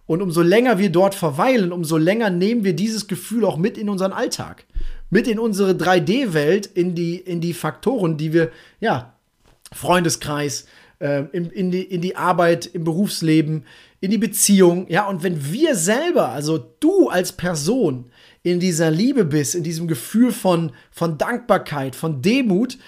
Und 0.07 0.23
umso 0.23 0.43
länger 0.43 0.79
wir 0.79 0.91
dort 0.91 1.15
verweilen, 1.15 1.73
umso 1.73 1.97
länger 1.97 2.31
nehmen 2.31 2.65
wir 2.65 2.75
dieses 2.75 3.09
Gefühl 3.09 3.45
auch 3.45 3.57
mit 3.57 3.77
in 3.77 3.89
unseren 3.89 4.13
Alltag. 4.13 4.65
Mit 5.11 5.27
in 5.27 5.39
unsere 5.39 5.73
3D-Welt, 5.73 6.67
in 6.67 6.95
die, 6.95 7.17
in 7.17 7.41
die 7.41 7.55
Faktoren, 7.55 8.17
die 8.17 8.33
wir, 8.33 8.51
ja, 8.81 9.15
Freundeskreis, 9.73 10.67
äh, 11.01 11.25
in, 11.33 11.51
in, 11.51 11.71
die, 11.71 11.83
in 11.83 12.01
die 12.01 12.17
Arbeit, 12.17 12.67
im 12.67 12.85
Berufsleben, 12.85 13.65
in 14.01 14.11
die 14.11 14.19
Beziehung. 14.19 14.87
Ja, 14.89 15.09
und 15.09 15.23
wenn 15.25 15.53
wir 15.53 15.75
selber, 15.75 16.29
also 16.29 16.59
du 16.59 17.09
als 17.09 17.33
Person, 17.33 18.11
in 18.47 18.61
dieser 18.61 18.93
Liebe 18.93 19.25
bist, 19.25 19.57
in 19.57 19.65
diesem 19.65 19.89
Gefühl 19.89 20.31
von, 20.31 20.71
von 20.93 21.19
Dankbarkeit, 21.19 21.97
von 21.97 22.23
Demut, 22.23 22.79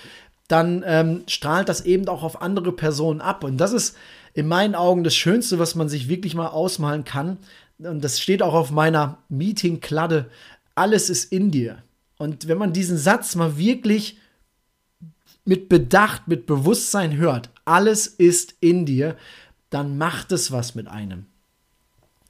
dann 0.49 0.83
ähm, 0.87 1.25
strahlt 1.29 1.69
das 1.69 1.83
eben 1.83 2.09
auch 2.09 2.23
auf 2.23 2.43
andere 2.43 2.73
Personen 2.73 3.21
ab. 3.21 3.45
Und 3.45 3.59
das 3.59 3.73
ist 3.73 3.97
in 4.33 4.49
meinen 4.49 4.75
Augen 4.75 5.05
das 5.05 5.15
Schönste, 5.15 5.59
was 5.59 5.75
man 5.75 5.89
sich 5.89 6.09
wirklich 6.09 6.35
mal 6.35 6.49
ausmalen 6.49 7.05
kann. 7.05 7.39
Und 7.79 8.03
das 8.03 8.19
steht 8.19 8.43
auch 8.43 8.55
auf 8.55 8.71
meiner 8.71 9.19
Meeting-Kladde. 9.29 10.31
Alles 10.75 11.11
ist 11.11 11.33
in 11.33 11.51
dir. 11.51 11.83
Und 12.17 12.49
wenn 12.49 12.59
man 12.59 12.73
diesen 12.73 12.99
Satz 12.99 13.35
mal 13.37 13.59
wirklich 13.59 14.19
mit 15.45 15.69
Bedacht, 15.69 16.29
mit 16.29 16.47
Bewusstsein 16.47 17.17
hört, 17.17 17.51
alles 17.65 18.07
ist 18.07 18.55
in 18.61 18.87
dir, 18.87 19.17
dann 19.71 19.99
macht 19.99 20.33
es 20.33 20.51
was 20.51 20.75
mit 20.75 20.89
einem. 20.89 21.27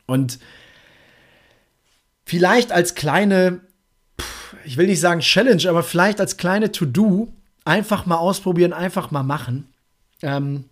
Und 0.07 0.38
vielleicht 2.24 2.72
als 2.72 2.94
kleine, 2.94 3.61
ich 4.64 4.76
will 4.76 4.87
nicht 4.87 5.00
sagen 5.00 5.20
Challenge, 5.20 5.68
aber 5.68 5.83
vielleicht 5.83 6.20
als 6.20 6.37
kleine 6.37 6.72
To-Do, 6.72 7.33
einfach 7.68 8.07
mal 8.07 8.16
ausprobieren, 8.16 8.72
einfach 8.72 9.11
mal 9.11 9.22
machen. 9.22 9.68
Ähm, 10.22 10.64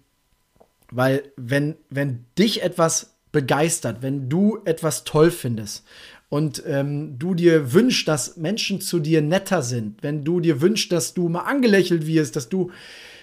weil 0.91 1.31
wenn, 1.37 1.77
wenn 1.91 2.25
dich 2.39 2.63
etwas 2.63 3.17
begeistert, 3.33 4.01
wenn 4.01 4.29
du 4.29 4.61
etwas 4.65 5.05
toll 5.05 5.31
findest 5.31 5.85
und 6.29 6.63
ähm, 6.67 7.19
du 7.19 7.35
dir 7.35 7.73
wünschst, 7.75 8.09
dass 8.09 8.37
Menschen 8.37 8.81
zu 8.81 8.99
dir 8.99 9.21
netter 9.21 9.63
sind, 9.63 10.03
wenn 10.03 10.25
du 10.25 10.41
dir 10.41 10.61
wünschst, 10.61 10.91
dass 10.91 11.13
du 11.13 11.29
mal 11.29 11.41
angelächelt 11.41 12.07
wirst, 12.07 12.35
dass 12.35 12.49
du 12.49 12.71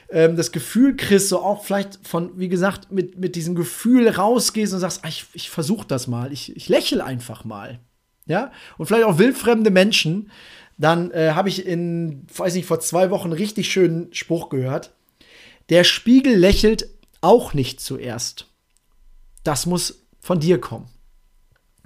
ähm, 0.09 0.35
das 0.35 0.51
Gefühl 0.51 0.95
kriegst, 0.95 1.29
so 1.29 1.39
auch 1.39 1.63
vielleicht 1.63 1.99
von, 2.03 2.37
wie 2.37 2.49
gesagt, 2.49 2.91
mit, 2.91 3.17
mit 3.17 3.35
diesem 3.35 3.55
Gefühl 3.55 4.07
rausgehst 4.07 4.73
und 4.73 4.81
sagst, 4.81 4.99
ach, 5.03 5.09
ich, 5.09 5.25
ich 5.33 5.49
versuche 5.49 5.87
das 5.87 6.07
mal, 6.07 6.31
ich, 6.31 6.55
ich 6.55 6.69
lächle 6.69 7.03
einfach 7.03 7.43
mal. 7.43 7.79
Ja, 8.25 8.51
und 8.77 8.85
vielleicht 8.85 9.03
auch 9.03 9.17
wildfremde 9.17 9.69
Menschen, 9.69 10.31
dann 10.77 11.11
äh, 11.11 11.31
habe 11.31 11.49
ich 11.49 11.65
in, 11.65 12.25
weiß 12.35 12.55
nicht, 12.55 12.65
vor 12.65 12.79
zwei 12.79 13.09
Wochen 13.09 13.31
richtig 13.31 13.71
schönen 13.71 14.13
Spruch 14.13 14.49
gehört. 14.49 14.93
Der 15.69 15.83
Spiegel 15.83 16.35
lächelt 16.35 16.87
auch 17.21 17.53
nicht 17.53 17.79
zuerst. 17.79 18.47
Das 19.43 19.65
muss 19.65 20.05
von 20.19 20.39
dir 20.39 20.59
kommen. 20.59 20.85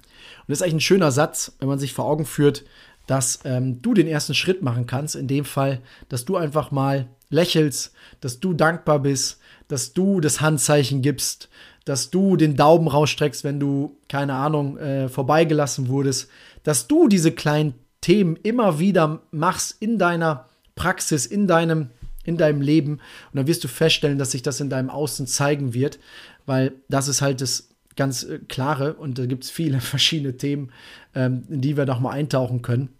Und 0.00 0.48
das 0.48 0.58
ist 0.58 0.62
eigentlich 0.62 0.74
ein 0.74 0.80
schöner 0.80 1.12
Satz, 1.12 1.52
wenn 1.58 1.68
man 1.68 1.78
sich 1.78 1.92
vor 1.92 2.06
Augen 2.06 2.24
führt, 2.24 2.64
dass 3.06 3.40
ähm, 3.44 3.82
du 3.82 3.94
den 3.94 4.06
ersten 4.06 4.34
Schritt 4.34 4.62
machen 4.62 4.86
kannst. 4.86 5.16
In 5.16 5.28
dem 5.28 5.44
Fall, 5.44 5.80
dass 6.08 6.24
du 6.24 6.36
einfach 6.36 6.70
mal 6.70 7.08
lächelst, 7.30 7.92
dass 8.20 8.40
du 8.40 8.54
dankbar 8.54 9.00
bist, 9.00 9.38
dass 9.68 9.92
du 9.92 10.20
das 10.20 10.40
Handzeichen 10.40 11.02
gibst, 11.02 11.48
dass 11.84 12.10
du 12.10 12.36
den 12.36 12.56
Daumen 12.56 12.88
rausstreckst, 12.88 13.44
wenn 13.44 13.60
du, 13.60 13.98
keine 14.08 14.34
Ahnung, 14.34 14.76
äh, 14.78 15.08
vorbeigelassen 15.08 15.88
wurdest, 15.88 16.28
dass 16.62 16.86
du 16.86 17.08
diese 17.08 17.32
kleinen 17.32 17.74
Themen 18.00 18.36
immer 18.36 18.78
wieder 18.78 19.22
machst 19.30 19.76
in 19.80 19.98
deiner 19.98 20.48
Praxis, 20.74 21.26
in 21.26 21.46
deinem, 21.46 21.90
in 22.24 22.36
deinem 22.36 22.60
Leben. 22.60 22.92
Und 22.92 23.34
dann 23.34 23.46
wirst 23.46 23.64
du 23.64 23.68
feststellen, 23.68 24.18
dass 24.18 24.30
sich 24.30 24.42
das 24.42 24.60
in 24.60 24.70
deinem 24.70 24.90
Außen 24.90 25.26
zeigen 25.26 25.74
wird, 25.74 25.98
weil 26.46 26.72
das 26.88 27.08
ist 27.08 27.20
halt 27.20 27.40
das 27.40 27.68
ganz 27.96 28.22
äh, 28.22 28.38
klare 28.48 28.94
und 28.94 29.18
da 29.18 29.26
gibt 29.26 29.44
es 29.44 29.50
viele 29.50 29.80
verschiedene 29.82 30.36
Themen, 30.36 30.72
ähm, 31.14 31.44
in 31.50 31.60
die 31.60 31.76
wir 31.76 31.84
noch 31.84 32.00
mal 32.00 32.12
eintauchen 32.12 32.62
können. 32.62 32.90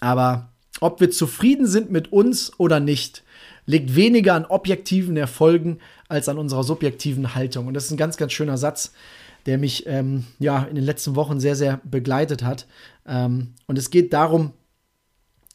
Aber 0.00 0.50
ob 0.80 1.00
wir 1.00 1.10
zufrieden 1.10 1.66
sind 1.66 1.90
mit 1.90 2.12
uns 2.12 2.58
oder 2.58 2.80
nicht, 2.80 3.22
liegt 3.66 3.94
weniger 3.94 4.34
an 4.34 4.44
objektiven 4.44 5.16
Erfolgen 5.16 5.78
als 6.08 6.28
an 6.28 6.38
unserer 6.38 6.64
subjektiven 6.64 7.34
Haltung. 7.34 7.68
Und 7.68 7.74
das 7.74 7.84
ist 7.84 7.92
ein 7.92 7.96
ganz, 7.96 8.16
ganz 8.16 8.32
schöner 8.32 8.58
Satz, 8.58 8.92
der 9.46 9.58
mich 9.58 9.86
ähm, 9.86 10.24
ja 10.38 10.64
in 10.64 10.74
den 10.74 10.84
letzten 10.84 11.16
Wochen 11.16 11.40
sehr, 11.40 11.56
sehr 11.56 11.80
begleitet 11.84 12.42
hat. 12.42 12.66
Ähm, 13.06 13.54
und 13.66 13.78
es 13.78 13.90
geht 13.90 14.12
darum, 14.12 14.52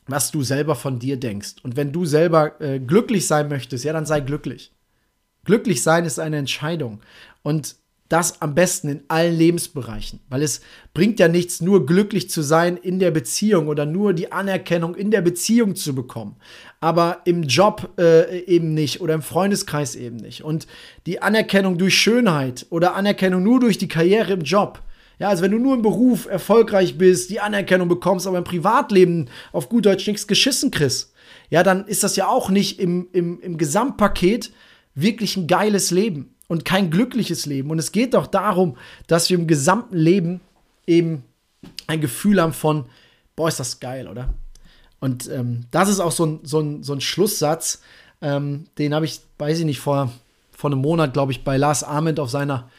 was 0.08 0.32
du 0.32 0.44
selber 0.44 0.76
von 0.76 1.00
dir 1.00 1.18
denkst. 1.18 1.56
Und 1.64 1.76
wenn 1.76 1.92
du 1.92 2.06
selber 2.06 2.60
äh, 2.62 2.80
glücklich 2.80 3.28
sein 3.28 3.50
möchtest, 3.50 3.84
ja, 3.84 3.94
dann 3.94 4.06
sei 4.06 4.22
glücklich. 4.22 4.72
Glücklich 5.44 5.84
sein 5.84 6.06
ist 6.06 6.20
eine 6.20 6.38
Entscheidung. 6.38 7.02
Und 7.44 7.76
das 8.10 8.42
am 8.42 8.56
besten 8.56 8.90
in 8.90 9.04
allen 9.08 9.38
Lebensbereichen, 9.38 10.20
weil 10.30 10.42
es 10.42 10.62
bringt 10.94 11.20
ja 11.20 11.28
nichts, 11.28 11.62
nur 11.62 11.86
glücklich 11.86 12.30
zu 12.30 12.42
sein 12.42 12.78
in 12.78 13.00
der 13.00 13.12
Beziehung 13.12 13.68
oder 13.68 13.86
nur 13.86 14.14
die 14.14 14.32
Anerkennung 14.32 14.96
in 14.96 15.12
der 15.12 15.22
Beziehung 15.22 15.76
zu 15.76 15.94
bekommen, 15.94 16.38
aber 16.80 17.22
im 17.26 17.44
Job 17.44 17.90
äh, 18.00 18.44
eben 18.44 18.74
nicht 18.74 19.02
oder 19.02 19.14
im 19.14 19.22
Freundeskreis 19.22 19.96
eben 19.96 20.18
nicht. 20.18 20.44
Und 20.44 20.68
die 21.06 21.22
Anerkennung 21.22 21.78
durch 21.78 21.96
Schönheit 21.96 22.66
oder 22.70 22.96
Anerkennung 22.96 23.44
nur 23.44 23.60
durch 23.60 23.78
die 23.78 23.90
Karriere 23.90 24.34
im 24.34 24.42
Job. 24.42 24.82
Ja, 25.20 25.30
also 25.30 25.44
wenn 25.44 25.52
du 25.52 25.58
nur 25.58 25.74
im 25.74 25.82
Beruf 25.82 26.28
erfolgreich 26.28 26.98
bist, 26.98 27.32
die 27.32 27.40
Anerkennung 27.40 27.88
bekommst, 27.88 28.28
aber 28.28 28.38
im 28.38 28.44
Privatleben 28.44 29.30
auf 29.52 29.68
gut 29.68 29.86
Deutsch 29.86 30.08
nichts 30.08 30.28
geschissen 30.28 30.72
kriegst, 30.72 31.12
ja, 31.50 31.64
dann 31.64 31.88
ist 31.88 32.04
das 32.04 32.16
ja 32.16 32.28
auch 32.28 32.50
nicht 32.50 32.80
im, 32.80 33.08
im, 33.14 33.40
im 33.42 33.58
Gesamtpaket 33.58 34.52
wirklich 34.96 35.36
ein 35.36 35.48
geiles 35.48 35.92
Leben 35.92 36.36
und 36.48 36.66
kein 36.66 36.90
glückliches 36.90 37.46
Leben. 37.46 37.70
Und 37.70 37.80
es 37.80 37.92
geht 37.92 38.14
doch 38.14 38.28
darum, 38.28 38.78
dass 39.08 39.30
wir 39.30 39.38
im 39.38 39.48
gesamten 39.48 39.98
Leben 39.98 40.42
eben 40.86 41.24
ein 41.88 42.02
Gefühl 42.02 42.42
haben 42.42 42.54
von, 42.54 42.86
boah, 43.36 43.48
ist 43.48 43.60
das 43.60 43.80
geil, 43.80 44.08
oder? 44.08 44.34
Und 45.00 45.30
ähm, 45.30 45.66
das 45.72 45.90
ist 45.90 46.00
auch 46.00 46.12
so 46.12 46.26
ein, 46.26 46.40
so 46.44 46.60
ein, 46.60 46.84
so 46.84 46.94
ein 46.94 47.02
Schlusssatz, 47.02 47.82
ähm, 48.22 48.66
den 48.78 48.94
habe 48.94 49.06
ich, 49.06 49.22
weiß 49.38 49.60
ich 49.60 49.66
nicht, 49.66 49.80
vor, 49.80 50.12
vor 50.52 50.72
einem 50.72 50.82
Monat, 50.82 51.14
glaube 51.14 51.32
ich, 51.32 51.44
bei 51.44 51.58
Lars 51.58 51.84
Ahmed 51.84 52.20
auf 52.20 52.32
seiner 52.32 52.70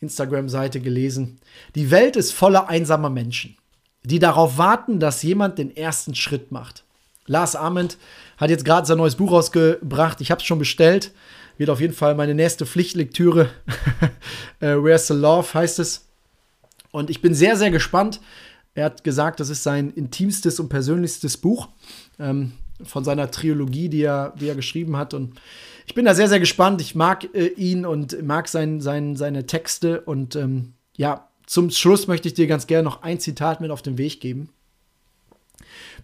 Instagram-Seite 0.00 0.80
gelesen. 0.80 1.38
Die 1.74 1.90
Welt 1.90 2.16
ist 2.16 2.32
voller 2.32 2.68
einsamer 2.68 3.10
Menschen, 3.10 3.56
die 4.02 4.18
darauf 4.18 4.58
warten, 4.58 4.98
dass 4.98 5.22
jemand 5.22 5.58
den 5.58 5.76
ersten 5.76 6.14
Schritt 6.14 6.50
macht. 6.50 6.84
Lars 7.28 7.56
Ahmed 7.56 7.96
hat 8.36 8.50
jetzt 8.50 8.64
gerade 8.64 8.86
sein 8.86 8.98
neues 8.98 9.16
Buch 9.16 9.32
rausgebracht. 9.32 10.20
Ich 10.20 10.30
habe 10.30 10.40
es 10.40 10.46
schon 10.46 10.58
bestellt 10.58 11.12
wird 11.58 11.70
auf 11.70 11.80
jeden 11.80 11.92
Fall 11.92 12.14
meine 12.14 12.34
nächste 12.34 12.64
Pflichtlektüre. 12.64 13.50
äh, 14.60 14.76
Where's 14.76 15.08
the 15.08 15.14
Love 15.14 15.52
heißt 15.52 15.80
es. 15.80 16.06
Und 16.92 17.10
ich 17.10 17.20
bin 17.20 17.34
sehr, 17.34 17.56
sehr 17.56 17.70
gespannt. 17.70 18.20
Er 18.74 18.86
hat 18.86 19.04
gesagt, 19.04 19.40
das 19.40 19.50
ist 19.50 19.64
sein 19.64 19.90
intimstes 19.90 20.60
und 20.60 20.68
persönlichstes 20.68 21.36
Buch 21.36 21.68
ähm, 22.18 22.52
von 22.84 23.04
seiner 23.04 23.30
Trilogie, 23.30 23.88
die 23.88 24.02
er, 24.02 24.32
die 24.40 24.48
er 24.48 24.54
geschrieben 24.54 24.96
hat. 24.96 25.14
Und 25.14 25.40
ich 25.84 25.94
bin 25.94 26.04
da 26.04 26.14
sehr, 26.14 26.28
sehr 26.28 26.40
gespannt. 26.40 26.80
Ich 26.80 26.94
mag 26.94 27.34
äh, 27.34 27.48
ihn 27.48 27.84
und 27.84 28.22
mag 28.22 28.48
sein, 28.48 28.80
sein, 28.80 29.16
seine 29.16 29.46
Texte. 29.46 30.02
Und 30.02 30.36
ähm, 30.36 30.74
ja, 30.96 31.28
zum 31.44 31.70
Schluss 31.70 32.06
möchte 32.06 32.28
ich 32.28 32.34
dir 32.34 32.46
ganz 32.46 32.68
gerne 32.68 32.84
noch 32.84 33.02
ein 33.02 33.18
Zitat 33.18 33.60
mit 33.60 33.72
auf 33.72 33.82
den 33.82 33.98
Weg 33.98 34.20
geben. 34.20 34.50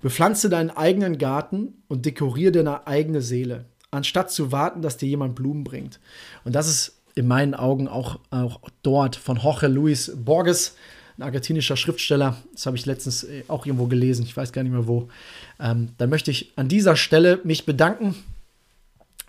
Bepflanze 0.02 0.48
deinen 0.48 0.70
eigenen 0.70 1.18
Garten 1.18 1.74
und 1.88 2.07
dekoriere 2.07 2.52
deine 2.52 2.87
eigene 2.87 3.22
Seele 3.22 3.64
anstatt 3.90 4.30
zu 4.30 4.52
warten, 4.52 4.83
dass 4.83 4.96
dir 4.96 5.09
jemand 5.09 5.35
Blumen 5.35 5.64
bringt. 5.64 6.00
Und 6.44 6.54
das 6.54 6.68
ist 6.68 7.00
in 7.14 7.28
meinen 7.28 7.54
Augen 7.54 7.88
auch, 7.88 8.18
auch 8.30 8.61
dort 8.83 9.16
von 9.16 9.38
Jorge 9.38 9.68
Luis 9.68 10.12
Borges, 10.16 10.76
ein 11.16 11.22
argentinischer 11.22 11.76
Schriftsteller. 11.76 12.37
Das 12.52 12.66
habe 12.66 12.76
ich 12.76 12.87
letztens 12.87 13.22
äh, 13.22 13.44
auch 13.46 13.66
irgendwo 13.66 13.87
gelesen, 13.87 14.24
ich 14.24 14.37
weiß 14.37 14.52
gar 14.52 14.64
nicht 14.64 14.72
mehr 14.72 14.88
wo. 14.88 15.09
Ähm, 15.61 15.90
dann 15.96 16.11
möchte 16.11 16.33
ich 16.33 16.52
an 16.57 16.68
dieser 16.68 16.96
Stelle 16.96 17.40
mich 17.44 17.66
bedanken 17.66 18.16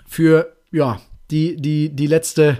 für 0.07 0.55
ja, 0.71 0.99
die, 1.29 1.55
die, 1.57 1.89
die 1.89 2.07
letzte 2.07 2.57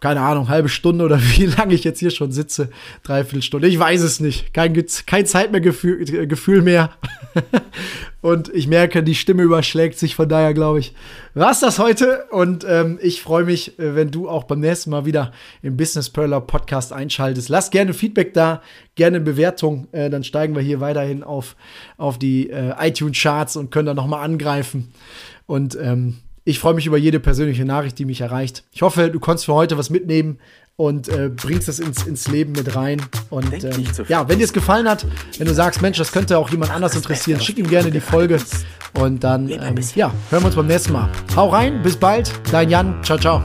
keine 0.00 0.20
Ahnung, 0.20 0.48
halbe 0.48 0.68
Stunde 0.68 1.04
oder 1.04 1.18
wie 1.36 1.46
lange 1.46 1.74
ich 1.74 1.84
jetzt 1.84 2.00
hier 2.00 2.10
schon 2.10 2.30
sitze, 2.30 2.68
dreiviertel 3.02 3.42
Stunde. 3.42 3.68
Ich 3.68 3.78
weiß 3.78 4.02
es 4.02 4.20
nicht. 4.20 4.52
Kein, 4.52 4.74
kein 5.06 5.26
Zeit 5.26 5.52
mehr, 5.52 5.60
Gefühl, 5.60 6.26
Gefühl 6.26 6.62
mehr. 6.62 6.90
und 8.20 8.52
ich 8.54 8.68
merke, 8.68 9.02
die 9.02 9.14
Stimme 9.14 9.42
überschlägt 9.42 9.98
sich. 9.98 10.14
Von 10.14 10.28
daher 10.28 10.52
glaube 10.52 10.80
ich, 10.80 10.94
war's 11.34 11.60
das 11.60 11.78
heute. 11.78 12.26
Und 12.30 12.66
ähm, 12.68 12.98
ich 13.00 13.22
freue 13.22 13.44
mich, 13.44 13.78
äh, 13.78 13.94
wenn 13.94 14.10
du 14.10 14.28
auch 14.28 14.44
beim 14.44 14.60
nächsten 14.60 14.90
Mal 14.90 15.06
wieder 15.06 15.32
im 15.62 15.78
Business 15.78 16.10
Perler 16.10 16.42
Podcast 16.42 16.92
einschaltest. 16.92 17.48
Lass 17.48 17.70
gerne 17.70 17.94
Feedback 17.94 18.34
da, 18.34 18.62
gerne 18.96 19.20
Bewertung. 19.20 19.88
Äh, 19.92 20.10
dann 20.10 20.24
steigen 20.24 20.54
wir 20.54 20.62
hier 20.62 20.80
weiterhin 20.80 21.22
auf, 21.22 21.56
auf 21.96 22.18
die 22.18 22.50
äh, 22.50 22.74
iTunes 22.78 23.18
Charts 23.18 23.56
und 23.56 23.70
können 23.70 23.86
da 23.86 23.94
nochmal 23.94 24.22
angreifen. 24.22 24.92
Und 25.46 25.78
ähm, 25.80 26.18
ich 26.46 26.60
freue 26.60 26.74
mich 26.74 26.86
über 26.86 26.96
jede 26.96 27.18
persönliche 27.20 27.64
Nachricht, 27.64 27.98
die 27.98 28.04
mich 28.04 28.20
erreicht. 28.20 28.62
Ich 28.70 28.80
hoffe, 28.80 29.10
du 29.10 29.18
konntest 29.18 29.46
für 29.46 29.54
heute 29.54 29.76
was 29.76 29.90
mitnehmen 29.90 30.38
und 30.76 31.08
äh, 31.08 31.28
bringst 31.28 31.66
das 31.66 31.80
ins, 31.80 32.06
ins 32.06 32.28
Leben 32.28 32.52
mit 32.52 32.76
rein. 32.76 33.02
Und 33.30 33.64
ähm, 33.64 33.84
ja, 34.08 34.28
wenn 34.28 34.38
dir 34.38 34.44
es 34.44 34.52
gefallen 34.52 34.88
hat, 34.88 35.04
wenn 35.38 35.48
du 35.48 35.54
sagst, 35.54 35.82
Mensch, 35.82 35.98
das 35.98 36.12
könnte 36.12 36.38
auch 36.38 36.48
jemand 36.48 36.70
anders 36.70 36.94
interessieren, 36.94 37.40
schick 37.40 37.58
ihm 37.58 37.68
gerne 37.68 37.90
die 37.90 38.00
Folge. 38.00 38.38
Und 38.94 39.24
dann, 39.24 39.50
ähm, 39.50 39.74
ja, 39.96 40.12
hören 40.30 40.42
wir 40.42 40.46
uns 40.46 40.56
beim 40.56 40.68
nächsten 40.68 40.92
Mal. 40.92 41.10
Hau 41.34 41.48
rein, 41.48 41.82
bis 41.82 41.96
bald, 41.96 42.32
dein 42.52 42.70
Jan, 42.70 43.02
ciao, 43.02 43.18
ciao. 43.18 43.42